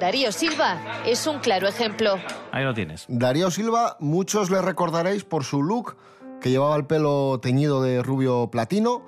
Darío 0.00 0.32
Silva 0.32 0.78
es 1.06 1.26
un 1.26 1.38
claro 1.38 1.68
ejemplo. 1.68 2.16
Ahí 2.50 2.64
lo 2.64 2.74
tienes. 2.74 3.04
Darío 3.08 3.50
Silva, 3.50 3.96
muchos 4.00 4.50
le 4.50 4.60
recordaréis 4.60 5.22
por 5.22 5.44
su 5.44 5.62
look, 5.62 5.96
que 6.40 6.50
llevaba 6.50 6.74
el 6.74 6.86
pelo 6.86 7.38
teñido 7.40 7.82
de 7.82 8.02
rubio 8.02 8.48
platino. 8.50 9.02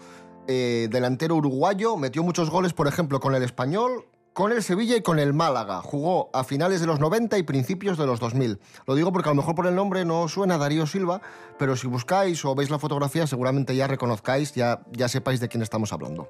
eh, 0.47 0.89
delantero 0.91 1.37
uruguayo, 1.37 1.97
metió 1.97 2.23
muchos 2.23 2.51
goles, 2.51 2.73
por 2.75 2.87
ejemplo, 2.87 3.19
con 3.19 3.35
el 3.35 3.43
Español, 3.43 4.05
con 4.35 4.51
el 4.51 4.63
Sevilla 4.63 4.97
y 4.97 5.01
con 5.01 5.19
el 5.19 5.33
Málaga. 5.33 5.81
Jugó 5.81 6.29
a 6.35 6.45
finales 6.45 6.81
de 6.81 6.87
los 6.87 7.01
90 7.01 7.39
y 7.39 7.45
principios 7.45 7.97
de 7.97 8.05
los 8.05 8.21
2000. 8.21 8.59
Lo 8.87 8.95
digo 8.97 9.13
porque 9.13 9.29
a 9.31 9.33
lo 9.33 9.37
mejor 9.37 9.55
por 9.55 9.67
el 9.67 9.77
nombre 9.77 10.05
no 10.05 10.29
suena 10.29 10.59
Darío 10.59 10.87
Silva, 10.87 11.23
pero 11.57 11.77
si 11.77 11.87
buscáis 11.87 12.45
o 12.45 12.55
veis 12.55 12.69
la 12.69 12.81
fotografía 12.81 13.27
seguramente 13.27 13.75
ya 13.75 13.87
reconozcáis, 13.87 14.53
ya, 14.53 14.83
ya 14.91 15.09
sepáis 15.09 15.41
de 15.41 15.49
quién 15.49 15.63
estamos 15.63 15.93
hablando. 15.93 16.29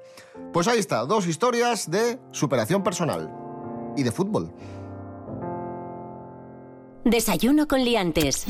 Pues 0.53 0.67
ahí 0.67 0.79
está, 0.79 1.03
dos 1.05 1.27
historias 1.27 1.89
de 1.89 2.19
superación 2.31 2.83
personal 2.83 3.33
y 3.97 4.03
de 4.03 4.11
fútbol. 4.11 4.53
Desayuno 7.03 7.67
con 7.67 7.83
liantes. 7.83 8.45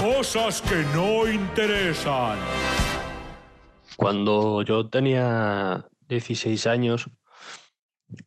Cosas 0.00 0.60
que 0.60 0.84
no 0.92 1.28
interesan. 1.28 2.38
Cuando 3.96 4.62
yo 4.62 4.88
tenía 4.88 5.86
16 6.08 6.66
años, 6.66 7.10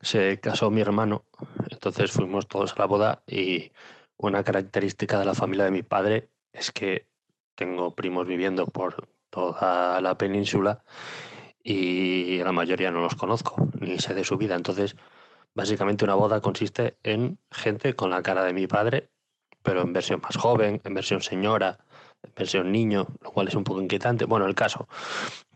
se 0.02 0.40
casó 0.40 0.72
mi 0.72 0.82
hermano. 0.82 1.26
Entonces 1.70 2.12
fuimos 2.12 2.48
todos 2.48 2.74
a 2.74 2.80
la 2.80 2.86
boda 2.86 3.24
y 3.28 3.72
una 4.18 4.44
característica 4.44 5.20
de 5.20 5.26
la 5.26 5.34
familia 5.34 5.66
de 5.66 5.72
mi 5.72 5.84
padre 5.84 6.30
es 6.52 6.72
que 6.72 7.08
tengo 7.56 7.96
primos 7.96 8.28
viviendo 8.28 8.66
por 8.66 9.10
toda 9.30 10.00
la 10.02 10.18
península 10.18 10.84
y 11.64 12.38
la 12.40 12.52
mayoría 12.52 12.92
no 12.92 13.02
los 13.02 13.16
conozco, 13.16 13.70
ni 13.80 14.00
sé 14.00 14.14
de 14.14 14.24
su 14.24 14.38
vida. 14.38 14.56
Entonces, 14.56 14.96
básicamente 15.54 16.06
una 16.06 16.16
boda 16.16 16.40
consiste 16.40 16.98
en 17.04 17.40
gente 17.52 17.96
con 17.96 18.10
la 18.10 18.22
cara 18.22 18.44
de 18.44 18.54
mi 18.54 18.68
padre, 18.68 19.10
pero 19.62 19.82
en 19.82 19.92
versión 19.92 20.22
más 20.22 20.38
joven, 20.38 20.82
en 20.84 20.94
versión 20.94 21.22
señora, 21.22 21.78
en 22.24 22.32
versión 22.36 22.72
niño, 22.72 23.08
lo 23.22 23.32
cual 23.32 23.50
es 23.50 23.56
un 23.56 23.64
poco 23.64 23.82
inquietante. 23.82 24.26
Bueno, 24.26 24.46
el 24.46 24.56
caso, 24.56 24.88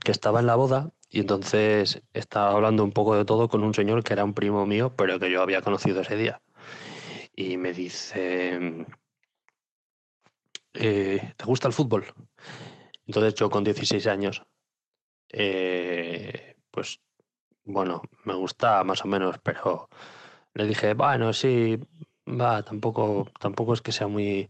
que 0.04 0.12
estaba 0.12 0.40
en 0.40 0.48
la 0.48 0.56
boda 0.56 0.92
y 1.10 1.20
entonces 1.20 2.02
estaba 2.14 2.52
hablando 2.52 2.84
un 2.84 2.92
poco 2.92 3.16
de 3.16 3.26
todo 3.26 3.50
con 3.50 3.64
un 3.64 3.74
señor 3.74 4.04
que 4.04 4.14
era 4.14 4.24
un 4.24 4.34
primo 4.34 4.66
mío, 4.66 4.96
pero 4.96 5.20
que 5.20 5.32
yo 5.32 5.42
había 5.42 5.62
conocido 5.62 6.02
ese 6.02 6.16
día. 6.16 6.42
Y 7.36 7.58
me 7.58 7.74
dice, 7.74 8.86
eh, 10.74 11.34
¿te 11.38 11.46
gusta 11.46 11.68
el 11.68 11.74
fútbol? 11.74 12.06
Entonces 13.06 13.36
yo 13.36 13.50
con 13.50 13.64
16 13.64 14.08
años, 14.08 14.44
eh, 15.30 16.56
pues 16.72 17.00
bueno, 17.64 18.02
me 18.26 18.34
gusta 18.36 18.84
más 18.84 19.04
o 19.04 19.08
menos, 19.08 19.38
pero 19.44 19.90
le 20.54 20.66
dije, 20.66 20.94
bueno, 20.94 21.34
sí, 21.34 21.78
va, 22.28 22.64
tampoco, 22.64 23.28
tampoco 23.40 23.74
es 23.74 23.82
que 23.82 23.92
sea 23.92 24.08
muy, 24.08 24.50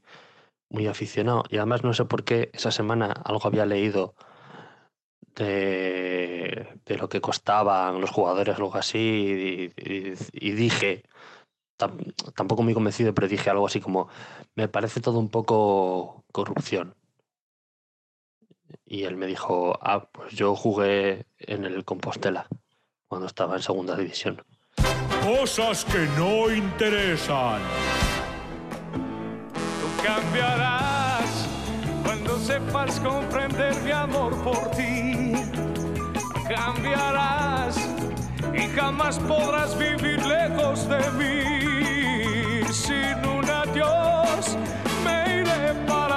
muy 0.69 0.87
aficionado. 0.87 1.43
Y 1.49 1.57
además 1.57 1.83
no 1.83 1.93
sé 1.93 2.05
por 2.05 2.23
qué 2.23 2.49
esa 2.53 2.71
semana 2.71 3.11
algo 3.11 3.47
había 3.47 3.65
leído 3.65 4.15
de, 5.35 6.67
lo 6.87 7.09
que 7.09 7.21
costaban 7.21 8.01
los 8.01 8.09
jugadores, 8.09 8.55
algo 8.55 8.75
así, 8.75 9.71
y, 9.75 10.51
dije, 10.51 11.03
tam- 11.77 12.13
tampoco 12.33 12.63
muy 12.63 12.73
convencido, 12.73 13.13
pero 13.13 13.27
dije 13.27 13.49
algo 13.49 13.67
así 13.67 13.79
como, 13.79 14.09
me 14.55 14.67
parece 14.67 15.01
todo 15.01 15.19
un 15.19 15.29
poco 15.29 16.23
corrupción. 16.31 16.95
Y 18.85 19.03
él 19.03 19.15
me 19.15 19.25
dijo, 19.27 19.77
ah, 19.81 20.09
pues 20.11 20.33
yo 20.33 20.55
jugué 20.55 21.25
en 21.39 21.65
el 21.65 21.85
Compostela 21.85 22.47
cuando 23.07 23.27
estaba 23.27 23.55
en 23.55 23.61
segunda 23.61 23.95
división. 23.95 24.43
Cosas 25.23 25.85
que 25.85 25.99
no 26.17 26.51
interesan. 26.51 27.61
Tú 29.53 30.03
cambiarás 30.03 30.90
sepas 32.41 32.99
comprender 32.99 33.75
mi 33.83 33.91
amor 33.91 34.35
por 34.43 34.71
ti. 34.71 35.33
Cambiarás 36.49 37.77
y 38.53 38.67
jamás 38.75 39.19
podrás 39.19 39.77
vivir 39.77 40.25
lejos 40.25 40.87
de 40.89 41.01
mí. 41.19 42.63
Sin 42.73 43.17
un 43.25 43.49
adiós 43.49 44.57
me 45.05 45.41
iré 45.41 45.73
para 45.87 46.10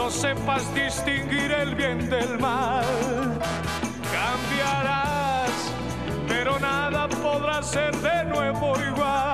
cuando 0.00 0.16
sepas 0.16 0.74
distinguir 0.74 1.52
el 1.52 1.74
bien 1.74 2.08
del 2.08 2.38
mal. 2.38 2.84
Cambiarás, 4.10 5.50
pero 6.26 6.58
nada 6.58 7.06
podrá 7.08 7.62
ser 7.62 7.94
de 7.96 8.24
nuevo 8.24 8.80
igual. 8.80 9.29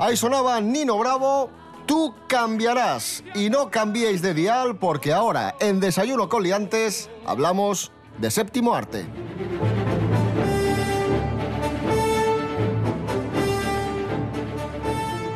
Ahí 0.00 0.16
sonaba 0.16 0.60
Nino 0.60 0.96
Bravo, 0.96 1.50
tú 1.84 2.14
cambiarás. 2.28 3.24
Y 3.34 3.50
no 3.50 3.68
cambiéis 3.68 4.22
de 4.22 4.32
dial 4.32 4.76
porque 4.76 5.12
ahora 5.12 5.56
en 5.58 5.80
Desayuno 5.80 6.28
con 6.28 6.44
Liantes 6.44 7.10
hablamos 7.26 7.90
de 8.18 8.30
séptimo 8.30 8.74
arte. 8.74 9.06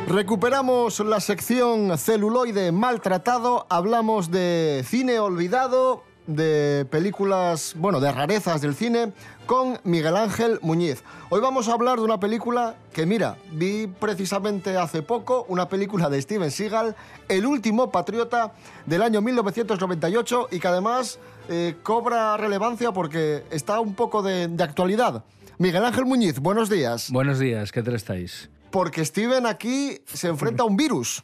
Recuperamos 0.07 0.99
la 1.01 1.19
sección 1.19 1.97
celuloide 1.97 2.71
maltratado, 2.71 3.65
hablamos 3.69 4.31
de 4.31 4.85
cine 4.87 5.19
olvidado, 5.19 6.03
de 6.27 6.85
películas, 6.89 7.73
bueno, 7.77 7.99
de 7.99 8.11
rarezas 8.11 8.61
del 8.61 8.75
cine, 8.75 9.11
con 9.45 9.79
Miguel 9.83 10.15
Ángel 10.15 10.59
Muñiz. 10.61 11.03
Hoy 11.29 11.41
vamos 11.41 11.67
a 11.67 11.73
hablar 11.73 11.97
de 11.97 12.03
una 12.03 12.19
película 12.19 12.75
que, 12.93 13.05
mira, 13.05 13.37
vi 13.51 13.87
precisamente 13.87 14.77
hace 14.77 15.01
poco, 15.01 15.45
una 15.49 15.69
película 15.69 16.09
de 16.09 16.21
Steven 16.21 16.51
Seagal, 16.51 16.95
El 17.27 17.45
último 17.45 17.91
patriota 17.91 18.53
del 18.85 19.01
año 19.01 19.21
1998 19.21 20.49
y 20.51 20.59
que 20.59 20.67
además 20.67 21.19
eh, 21.49 21.75
cobra 21.83 22.37
relevancia 22.37 22.91
porque 22.91 23.43
está 23.51 23.79
un 23.79 23.95
poco 23.95 24.21
de, 24.21 24.47
de 24.47 24.63
actualidad. 24.63 25.23
Miguel 25.57 25.85
Ángel 25.85 26.05
Muñiz, 26.05 26.39
buenos 26.39 26.69
días. 26.69 27.11
Buenos 27.11 27.39
días, 27.39 27.71
¿qué 27.71 27.83
tal 27.83 27.95
estáis? 27.95 28.49
Porque 28.71 29.05
Steven 29.05 29.45
aquí 29.45 29.99
se 30.05 30.27
enfrenta 30.29 30.63
a 30.63 30.65
un 30.65 30.75
virus. 30.75 31.23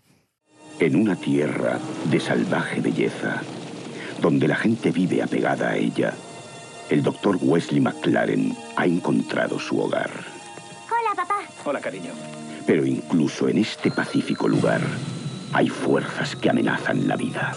En 0.80 0.96
una 0.96 1.16
tierra 1.16 1.80
de 2.06 2.20
salvaje 2.20 2.80
belleza, 2.80 3.42
donde 4.22 4.48
la 4.48 4.56
gente 4.56 4.92
vive 4.92 5.22
apegada 5.22 5.70
a 5.70 5.78
ella, 5.78 6.14
el 6.90 7.04
doctor 7.04 7.38
Wesley 7.42 7.80
McLaren 7.82 8.56
ha 8.76 8.86
encontrado 8.86 9.60
su 9.60 9.80
hogar. 9.80 10.10
Hola, 10.90 11.16
papá. 11.16 11.40
Hola, 11.66 11.80
cariño. 11.80 12.12
Pero 12.66 12.86
incluso 12.86 13.48
en 13.48 13.60
este 13.60 13.92
pacífico 13.92 14.48
lugar 14.48 14.82
hay 15.54 15.70
fuerzas 15.70 16.36
que 16.36 16.50
amenazan 16.50 17.08
la 17.08 17.16
vida. 17.16 17.54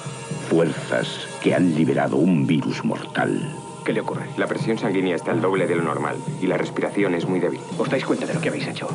Fuerzas 0.48 1.26
que 1.42 1.54
han 1.54 1.74
liberado 1.74 2.16
un 2.16 2.46
virus 2.46 2.84
mortal. 2.84 3.40
¿Qué 3.84 3.92
le 3.92 4.00
ocurre? 4.00 4.26
La 4.36 4.46
presión 4.46 4.78
sanguínea 4.78 5.16
está 5.16 5.32
al 5.32 5.40
doble 5.40 5.66
de 5.66 5.74
lo 5.74 5.82
normal 5.82 6.16
y 6.40 6.46
la 6.46 6.56
respiración 6.56 7.14
es 7.14 7.26
muy 7.26 7.40
débil. 7.40 7.58
¿Os 7.78 7.90
dais 7.90 8.04
cuenta 8.04 8.26
de 8.26 8.34
lo 8.34 8.40
que 8.40 8.48
habéis 8.48 8.68
hecho? 8.68 8.88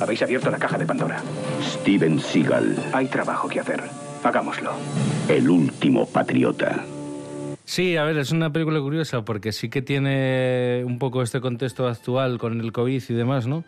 Habéis 0.00 0.22
abierto 0.22 0.50
la 0.50 0.58
caja 0.58 0.78
de 0.78 0.86
Pandora. 0.86 1.20
Steven 1.62 2.18
Seagal, 2.20 2.76
Hay 2.92 3.06
trabajo 3.08 3.48
que 3.48 3.60
hacer. 3.60 3.82
Hagámoslo. 4.24 4.72
el 5.28 5.48
último 5.50 6.06
patriota. 6.06 6.84
Sí, 7.70 7.96
a 7.96 8.02
ver, 8.02 8.18
es 8.18 8.32
una 8.32 8.50
película 8.52 8.80
curiosa 8.80 9.24
porque 9.24 9.52
sí 9.52 9.68
que 9.68 9.80
tiene 9.80 10.82
un 10.84 10.98
poco 10.98 11.22
este 11.22 11.40
contexto 11.40 11.86
actual 11.86 12.36
con 12.36 12.60
el 12.60 12.72
COVID 12.72 13.00
y 13.08 13.14
demás, 13.14 13.46
¿no? 13.46 13.62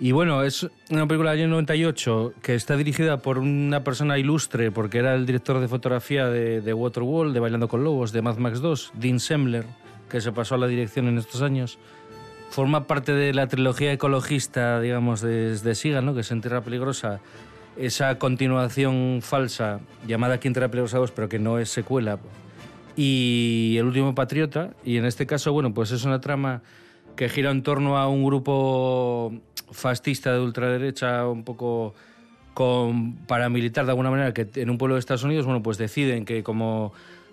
Y 0.00 0.10
bueno, 0.10 0.42
es 0.42 0.66
una 0.90 1.06
película 1.06 1.30
del 1.30 1.42
año 1.42 1.50
98 1.50 2.34
que 2.42 2.56
está 2.56 2.76
dirigida 2.76 3.18
por 3.18 3.38
una 3.38 3.84
persona 3.84 4.18
ilustre 4.18 4.72
porque 4.72 4.98
era 4.98 5.14
el 5.14 5.26
director 5.26 5.60
de 5.60 5.68
fotografía 5.68 6.26
de, 6.26 6.60
de 6.60 6.74
Waterworld, 6.74 7.32
de 7.32 7.38
Bailando 7.38 7.68
con 7.68 7.84
Lobos, 7.84 8.10
de 8.10 8.20
Mad 8.20 8.38
Max 8.38 8.60
2, 8.60 8.94
Dean 8.94 9.20
Semler, 9.20 9.64
que 10.08 10.20
se 10.20 10.32
pasó 10.32 10.56
a 10.56 10.58
la 10.58 10.66
dirección 10.66 11.06
en 11.06 11.16
estos 11.16 11.40
años. 11.40 11.78
Forma 12.50 12.88
parte 12.88 13.12
de 13.12 13.32
la 13.32 13.46
trilogía 13.46 13.92
ecologista, 13.92 14.80
digamos, 14.80 15.20
de, 15.20 15.56
de 15.56 15.74
Siga, 15.76 16.00
¿no? 16.00 16.14
que 16.14 16.22
es 16.22 16.32
En 16.32 16.40
Tierra 16.40 16.62
Peligrosa. 16.62 17.20
Esa 17.76 18.18
continuación 18.18 19.20
falsa 19.22 19.78
llamada 20.04 20.34
Aquí 20.34 20.48
en 20.48 20.54
Tierra 20.54 20.68
Peligrosa 20.68 20.98
2, 20.98 21.12
pero 21.12 21.28
que 21.28 21.38
no 21.38 21.60
es 21.60 21.70
secuela. 21.70 22.18
Y 23.04 23.78
El 23.78 23.86
último 23.86 24.14
patriota. 24.14 24.74
Y 24.84 24.98
en 24.98 25.06
este 25.06 25.24
caso, 25.26 25.54
bueno, 25.54 25.72
pues 25.72 25.90
es 25.90 26.04
una 26.04 26.20
trama 26.20 26.60
que 27.16 27.30
gira 27.30 27.50
en 27.50 27.62
torno 27.62 27.96
a 27.96 28.08
un 28.08 28.24
grupo 28.26 29.32
fascista 29.70 30.34
de 30.34 30.40
ultraderecha, 30.40 31.26
un 31.26 31.42
poco 31.44 31.94
con 32.52 33.14
paramilitar 33.26 33.86
de 33.86 33.92
alguna 33.92 34.10
manera, 34.10 34.34
que 34.34 34.48
en 34.56 34.68
un 34.68 34.76
pueblo 34.76 34.96
de 34.96 34.98
Estados 35.00 35.24
Unidos, 35.24 35.46
bueno, 35.46 35.62
pues 35.62 35.78
deciden 35.78 36.26
que 36.26 36.42
como, 36.42 36.92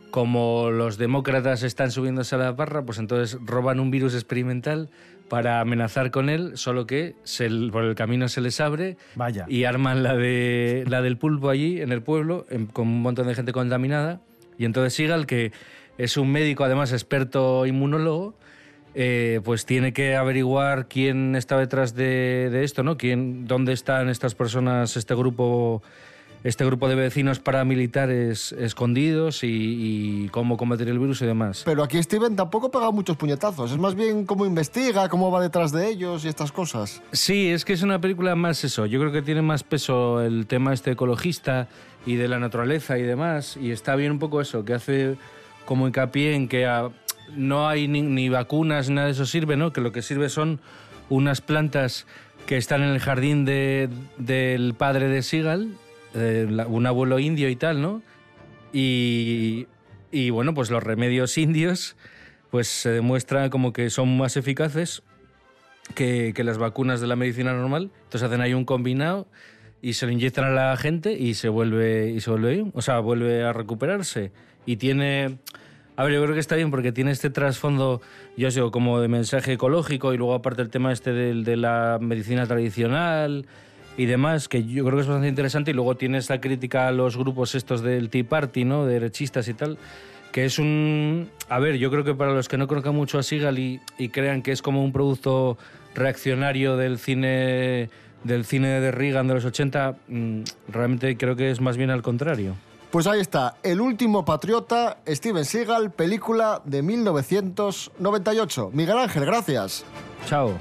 como 0.10 0.70
los 0.72 0.98
demócratas 0.98 1.64
están 1.64 1.92
subiéndose 1.92 2.36
a 2.36 2.38
la 2.38 2.52
barra, 2.54 2.86
pues 2.86 2.98
entonces 2.98 3.38
roban 3.46 3.82
un 3.82 3.92
virus 3.92 4.14
experimental 4.14 4.90
para 5.28 5.60
amenazar 5.60 6.12
con 6.12 6.30
él, 6.30 6.52
solo 6.56 6.88
que 6.88 7.16
se, 7.24 7.50
por 7.74 7.84
el 7.84 7.96
camino 7.96 8.30
se 8.30 8.40
les 8.40 8.62
abre 8.62 8.96
Vaya. 9.16 9.46
y 9.50 9.66
arman 9.66 10.02
la, 10.02 10.16
de, 10.16 10.86
la 10.88 11.02
del 11.02 11.18
pulpo 11.18 11.50
allí 11.50 11.82
en 11.82 11.92
el 11.92 12.02
pueblo, 12.02 12.46
en- 12.50 12.68
con 12.68 12.88
un 12.88 13.02
montón 13.02 13.28
de 13.28 13.36
gente 13.36 13.52
contaminada. 13.52 14.22
Y 14.58 14.65
entonces 14.65 14.93
Sigal, 14.93 15.26
que 15.26 15.52
es 15.98 16.17
un 16.17 16.32
médico, 16.32 16.63
además 16.63 16.91
experto 16.91 17.65
inmunólogo, 17.65 18.36
eh, 18.96 19.41
pues 19.43 19.65
tiene 19.65 19.93
que 19.93 20.15
averiguar 20.15 20.88
quién 20.88 21.36
está 21.36 21.58
detrás 21.58 21.93
de, 21.93 22.50
de 22.52 22.63
esto, 22.63 22.84
¿no? 22.84 22.98
Quién, 22.98 23.46
dónde 23.46 23.74
están 23.74 24.10
estas 24.10 24.34
personas, 24.34 24.98
este 24.98 25.13
grupo, 25.13 25.84
este 26.48 26.64
grupo 26.66 26.88
de 26.88 26.96
vecinos 26.96 27.40
paramilitares 27.40 28.54
escondidos 28.54 29.44
y, 29.44 29.48
y 30.26 30.30
cómo 30.30 30.56
combatir 30.58 30.88
el 30.90 30.98
virus 31.00 31.22
y 31.22 31.26
demás. 31.26 31.64
Pero 31.66 31.84
aquí 31.84 32.02
Steven 32.02 32.36
tampoco 32.36 32.72
pega 32.72 32.90
muchos 32.92 33.18
puñetazos, 33.18 33.72
es 33.72 33.78
más 33.78 33.96
bien 33.96 34.26
cómo 34.26 34.46
investiga, 34.46 35.10
cómo 35.10 35.30
va 35.32 35.42
detrás 35.42 35.72
de 35.72 35.90
ellos 35.90 36.24
y 36.26 36.28
estas 36.30 36.52
cosas. 36.52 37.02
Sí, 37.12 37.50
es 37.50 37.66
que 37.66 37.74
es 37.74 37.84
una 37.84 38.00
película 38.00 38.36
más 38.36 38.64
eso. 38.64 38.86
Yo 38.86 39.00
creo 39.00 39.12
que 39.12 39.22
tiene 39.22 39.42
más 39.42 39.64
peso 39.64 40.22
el 40.22 40.48
tema 40.48 40.74
este 40.74 40.92
ecologista 40.92 41.68
y 42.06 42.16
de 42.16 42.28
la 42.28 42.40
naturaleza 42.40 42.98
y 42.98 43.02
demás. 43.04 43.58
Y 43.62 43.72
está 43.72 43.96
bien 43.96 44.14
un 44.14 44.20
poco 44.20 44.40
eso, 44.40 44.64
que 44.64 44.74
hace 44.74 45.18
como 45.66 45.86
hincapié 45.88 46.34
en 46.34 46.48
que 46.48 46.66
ah, 46.66 46.90
no 47.36 47.68
hay 47.68 47.88
ni, 47.90 48.02
ni 48.02 48.30
vacunas, 48.30 48.88
ni 48.88 48.96
nada 48.96 49.08
de 49.08 49.12
eso 49.14 49.26
sirve, 49.26 49.58
¿no? 49.58 49.74
Que 49.74 49.82
lo 49.82 49.92
que 49.92 50.02
sirve 50.02 50.30
son 50.30 50.60
unas 51.10 51.42
plantas 51.42 52.06
que 52.46 52.56
están 52.56 52.82
en 52.84 52.90
el 52.90 53.00
jardín 53.00 53.44
de- 53.44 53.90
del 54.18 54.74
padre 54.76 55.10
de 55.10 55.22
Seagal, 55.22 55.74
eh, 56.13 56.48
un 56.67 56.86
abuelo 56.86 57.20
indio 57.20 57.50
y 57.50 57.56
tal, 57.56 57.82
¿no? 57.82 58.02
Y, 58.74 59.67
y 60.12 60.30
bueno, 60.30 60.54
pues 60.54 60.70
los 60.72 60.84
remedios 60.84 61.38
indios 61.38 61.96
pues 62.52 62.67
se 62.67 62.89
demuestra 62.89 63.50
como 63.50 63.74
que 63.74 63.89
son 63.89 64.17
más 64.17 64.38
eficaces 64.38 65.04
que, 65.96 66.32
que 66.36 66.43
las 66.43 66.58
vacunas 66.58 67.02
de 67.02 67.08
la 67.08 67.15
medicina 67.15 67.54
normal. 67.54 67.91
Entonces 68.06 68.24
hacen 68.24 68.41
ahí 68.41 68.54
un 68.54 68.65
combinado 68.65 69.28
y 69.82 69.93
se 69.93 70.06
lo 70.06 70.12
inyectan 70.12 70.46
a 70.46 70.52
la 70.52 70.78
gente 70.78 71.13
y 71.13 71.34
se 71.34 71.50
vuelve 71.50 72.10
y 72.10 72.22
se 72.22 72.30
vuelve. 72.32 72.65
O 72.74 72.82
sea, 72.82 73.00
vuelve 73.00 73.43
a 73.43 73.54
recuperarse. 73.54 74.32
Y 74.65 74.78
tiene. 74.78 75.38
A 75.98 76.04
ver, 76.04 76.13
yo 76.13 76.22
creo 76.24 76.34
que 76.36 76.39
está 76.39 76.56
bien 76.56 76.70
porque 76.72 76.91
tiene 76.91 77.12
este 77.12 77.30
trasfondo, 77.32 78.02
yo 78.38 78.50
os 78.50 78.56
digo, 78.56 78.70
como 78.70 79.02
de 79.02 79.08
mensaje 79.08 79.54
ecológico 79.54 80.13
y 80.13 80.17
luego 80.17 80.36
aparte 80.36 80.62
el 80.62 80.70
tema 80.70 80.91
este 80.93 81.12
del- 81.12 81.43
de, 81.43 81.58
la 81.58 81.98
medicina 82.00 82.46
tradicional 82.46 83.48
y 83.98 84.06
demás, 84.06 84.48
que 84.48 84.64
yo 84.64 84.86
creo 84.86 84.96
que 84.96 85.02
es 85.02 85.08
bastante 85.08 85.28
interesante. 85.28 85.72
Y 85.72 85.74
luego 85.74 85.96
tiene 85.96 86.20
esta 86.20 86.40
crítica 86.40 86.88
a 86.88 86.92
los 86.92 87.18
grupos 87.18 87.56
estos 87.56 87.82
del 87.82 88.10
Tea 88.10 88.24
Party, 88.24 88.64
¿no? 88.64 88.86
De 88.86 88.94
derechistas 88.94 89.48
y 89.48 89.54
tal 89.54 89.78
que 90.32 90.46
es 90.46 90.60
un... 90.60 91.32
A 91.50 91.58
ver, 91.58 91.78
yo 91.78 91.90
creo 91.90 92.04
que 92.04 92.14
para 92.14 92.34
los 92.34 92.48
que 92.48 92.58
no 92.58 92.68
conozcan 92.68 92.94
mucho 92.94 93.18
a 93.18 93.24
Seagal 93.24 93.58
y, 93.58 93.82
y 93.98 94.10
crean 94.10 94.44
que 94.44 94.52
es 94.52 94.62
como 94.62 94.84
un 94.84 94.92
producto 94.92 95.58
reaccionario 95.96 96.78
del 96.78 97.00
cine 97.00 97.90
del 98.24 98.46
cine 98.46 98.80
de 98.80 98.92
Reagan 98.92 99.28
de 99.28 99.36
los 99.36 99.46
80, 99.46 99.96
mm, 100.08 100.42
realmente 100.70 101.18
creo 101.18 101.36
que 101.36 101.50
es 101.50 101.62
más 101.62 101.78
bien 101.78 101.90
al 101.90 102.02
contrario. 102.02 102.56
Pues 102.92 103.06
ahí 103.08 103.20
está, 103.20 103.56
El 103.64 103.82
último 103.82 104.24
patriota, 104.24 104.98
Steven 105.08 105.44
Seagal, 105.44 105.92
película 105.92 106.62
de 106.64 106.82
1998. 106.82 108.72
Miguel 108.74 108.98
Ángel, 108.98 109.26
gracias. 109.26 109.86
Chao. 110.26 110.54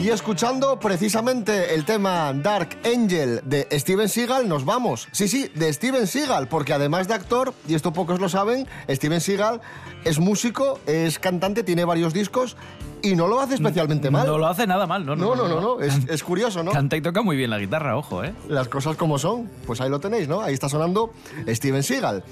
Y 0.00 0.08
escuchando 0.08 0.80
precisamente 0.80 1.74
el 1.74 1.84
tema 1.84 2.32
Dark 2.32 2.78
Angel 2.86 3.42
de 3.44 3.68
Steven 3.72 4.08
Seagal, 4.08 4.48
nos 4.48 4.64
vamos. 4.64 5.08
Sí, 5.12 5.28
sí, 5.28 5.50
de 5.54 5.70
Steven 5.70 6.06
Seagal, 6.06 6.48
porque 6.48 6.72
además 6.72 7.06
de 7.06 7.12
actor, 7.12 7.52
y 7.68 7.74
esto 7.74 7.92
pocos 7.92 8.18
lo 8.18 8.30
saben, 8.30 8.66
Steven 8.88 9.20
Seagal 9.20 9.60
es 10.04 10.18
músico, 10.18 10.80
es 10.86 11.18
cantante, 11.18 11.64
tiene 11.64 11.84
varios 11.84 12.14
discos 12.14 12.56
y 13.02 13.14
no 13.14 13.26
lo 13.28 13.40
hace 13.40 13.54
especialmente 13.54 14.10
mal. 14.10 14.26
No 14.26 14.38
lo 14.38 14.46
hace 14.46 14.66
nada 14.66 14.86
mal, 14.86 15.04
¿no? 15.04 15.16
No, 15.16 15.34
no, 15.34 15.46
no, 15.46 15.60
no, 15.60 15.80
Es, 15.80 15.98
es 16.08 16.22
curioso, 16.22 16.62
¿no? 16.62 16.72
Canta 16.72 16.96
y 16.96 17.02
toca 17.02 17.20
muy 17.20 17.36
bien 17.36 17.50
la 17.50 17.58
guitarra, 17.58 17.98
ojo, 17.98 18.24
¿eh? 18.24 18.32
Las 18.48 18.68
cosas 18.68 18.96
como 18.96 19.18
son, 19.18 19.50
pues 19.66 19.82
ahí 19.82 19.90
lo 19.90 20.00
tenéis, 20.00 20.28
¿no? 20.28 20.40
Ahí 20.40 20.54
está 20.54 20.70
sonando 20.70 21.12
Steven 21.46 21.82
Seagal. 21.82 22.24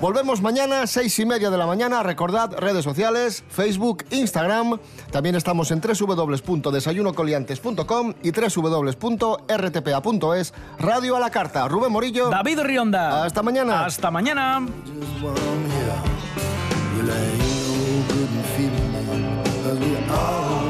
Volvemos 0.00 0.40
mañana, 0.40 0.86
seis 0.86 1.18
y 1.18 1.26
media 1.26 1.50
de 1.50 1.58
la 1.58 1.66
mañana. 1.66 2.02
Recordad, 2.02 2.54
redes 2.58 2.84
sociales, 2.84 3.44
Facebook, 3.50 4.04
Instagram. 4.10 4.78
También 5.10 5.34
estamos 5.34 5.70
en 5.72 5.82
www.desayunocoliantes.com 5.82 8.14
y 8.22 8.30
www.rtpa.es. 8.32 8.94
Radio 10.78 11.16
a 11.16 11.20
la 11.20 11.28
carta. 11.30 11.68
Rubén 11.68 11.92
Morillo. 11.92 12.30
David 12.30 12.60
Rionda. 12.60 13.24
Hasta 13.24 13.42
mañana. 13.42 13.84
Hasta 13.84 14.10
mañana. 14.10 14.66
Well, 15.22 15.34
ain't 17.10 17.38
no 17.38 17.44
good 18.08 18.28
feeling, 18.56 18.90
'cause 19.62 19.78
we 19.80 19.96
all 20.10 20.69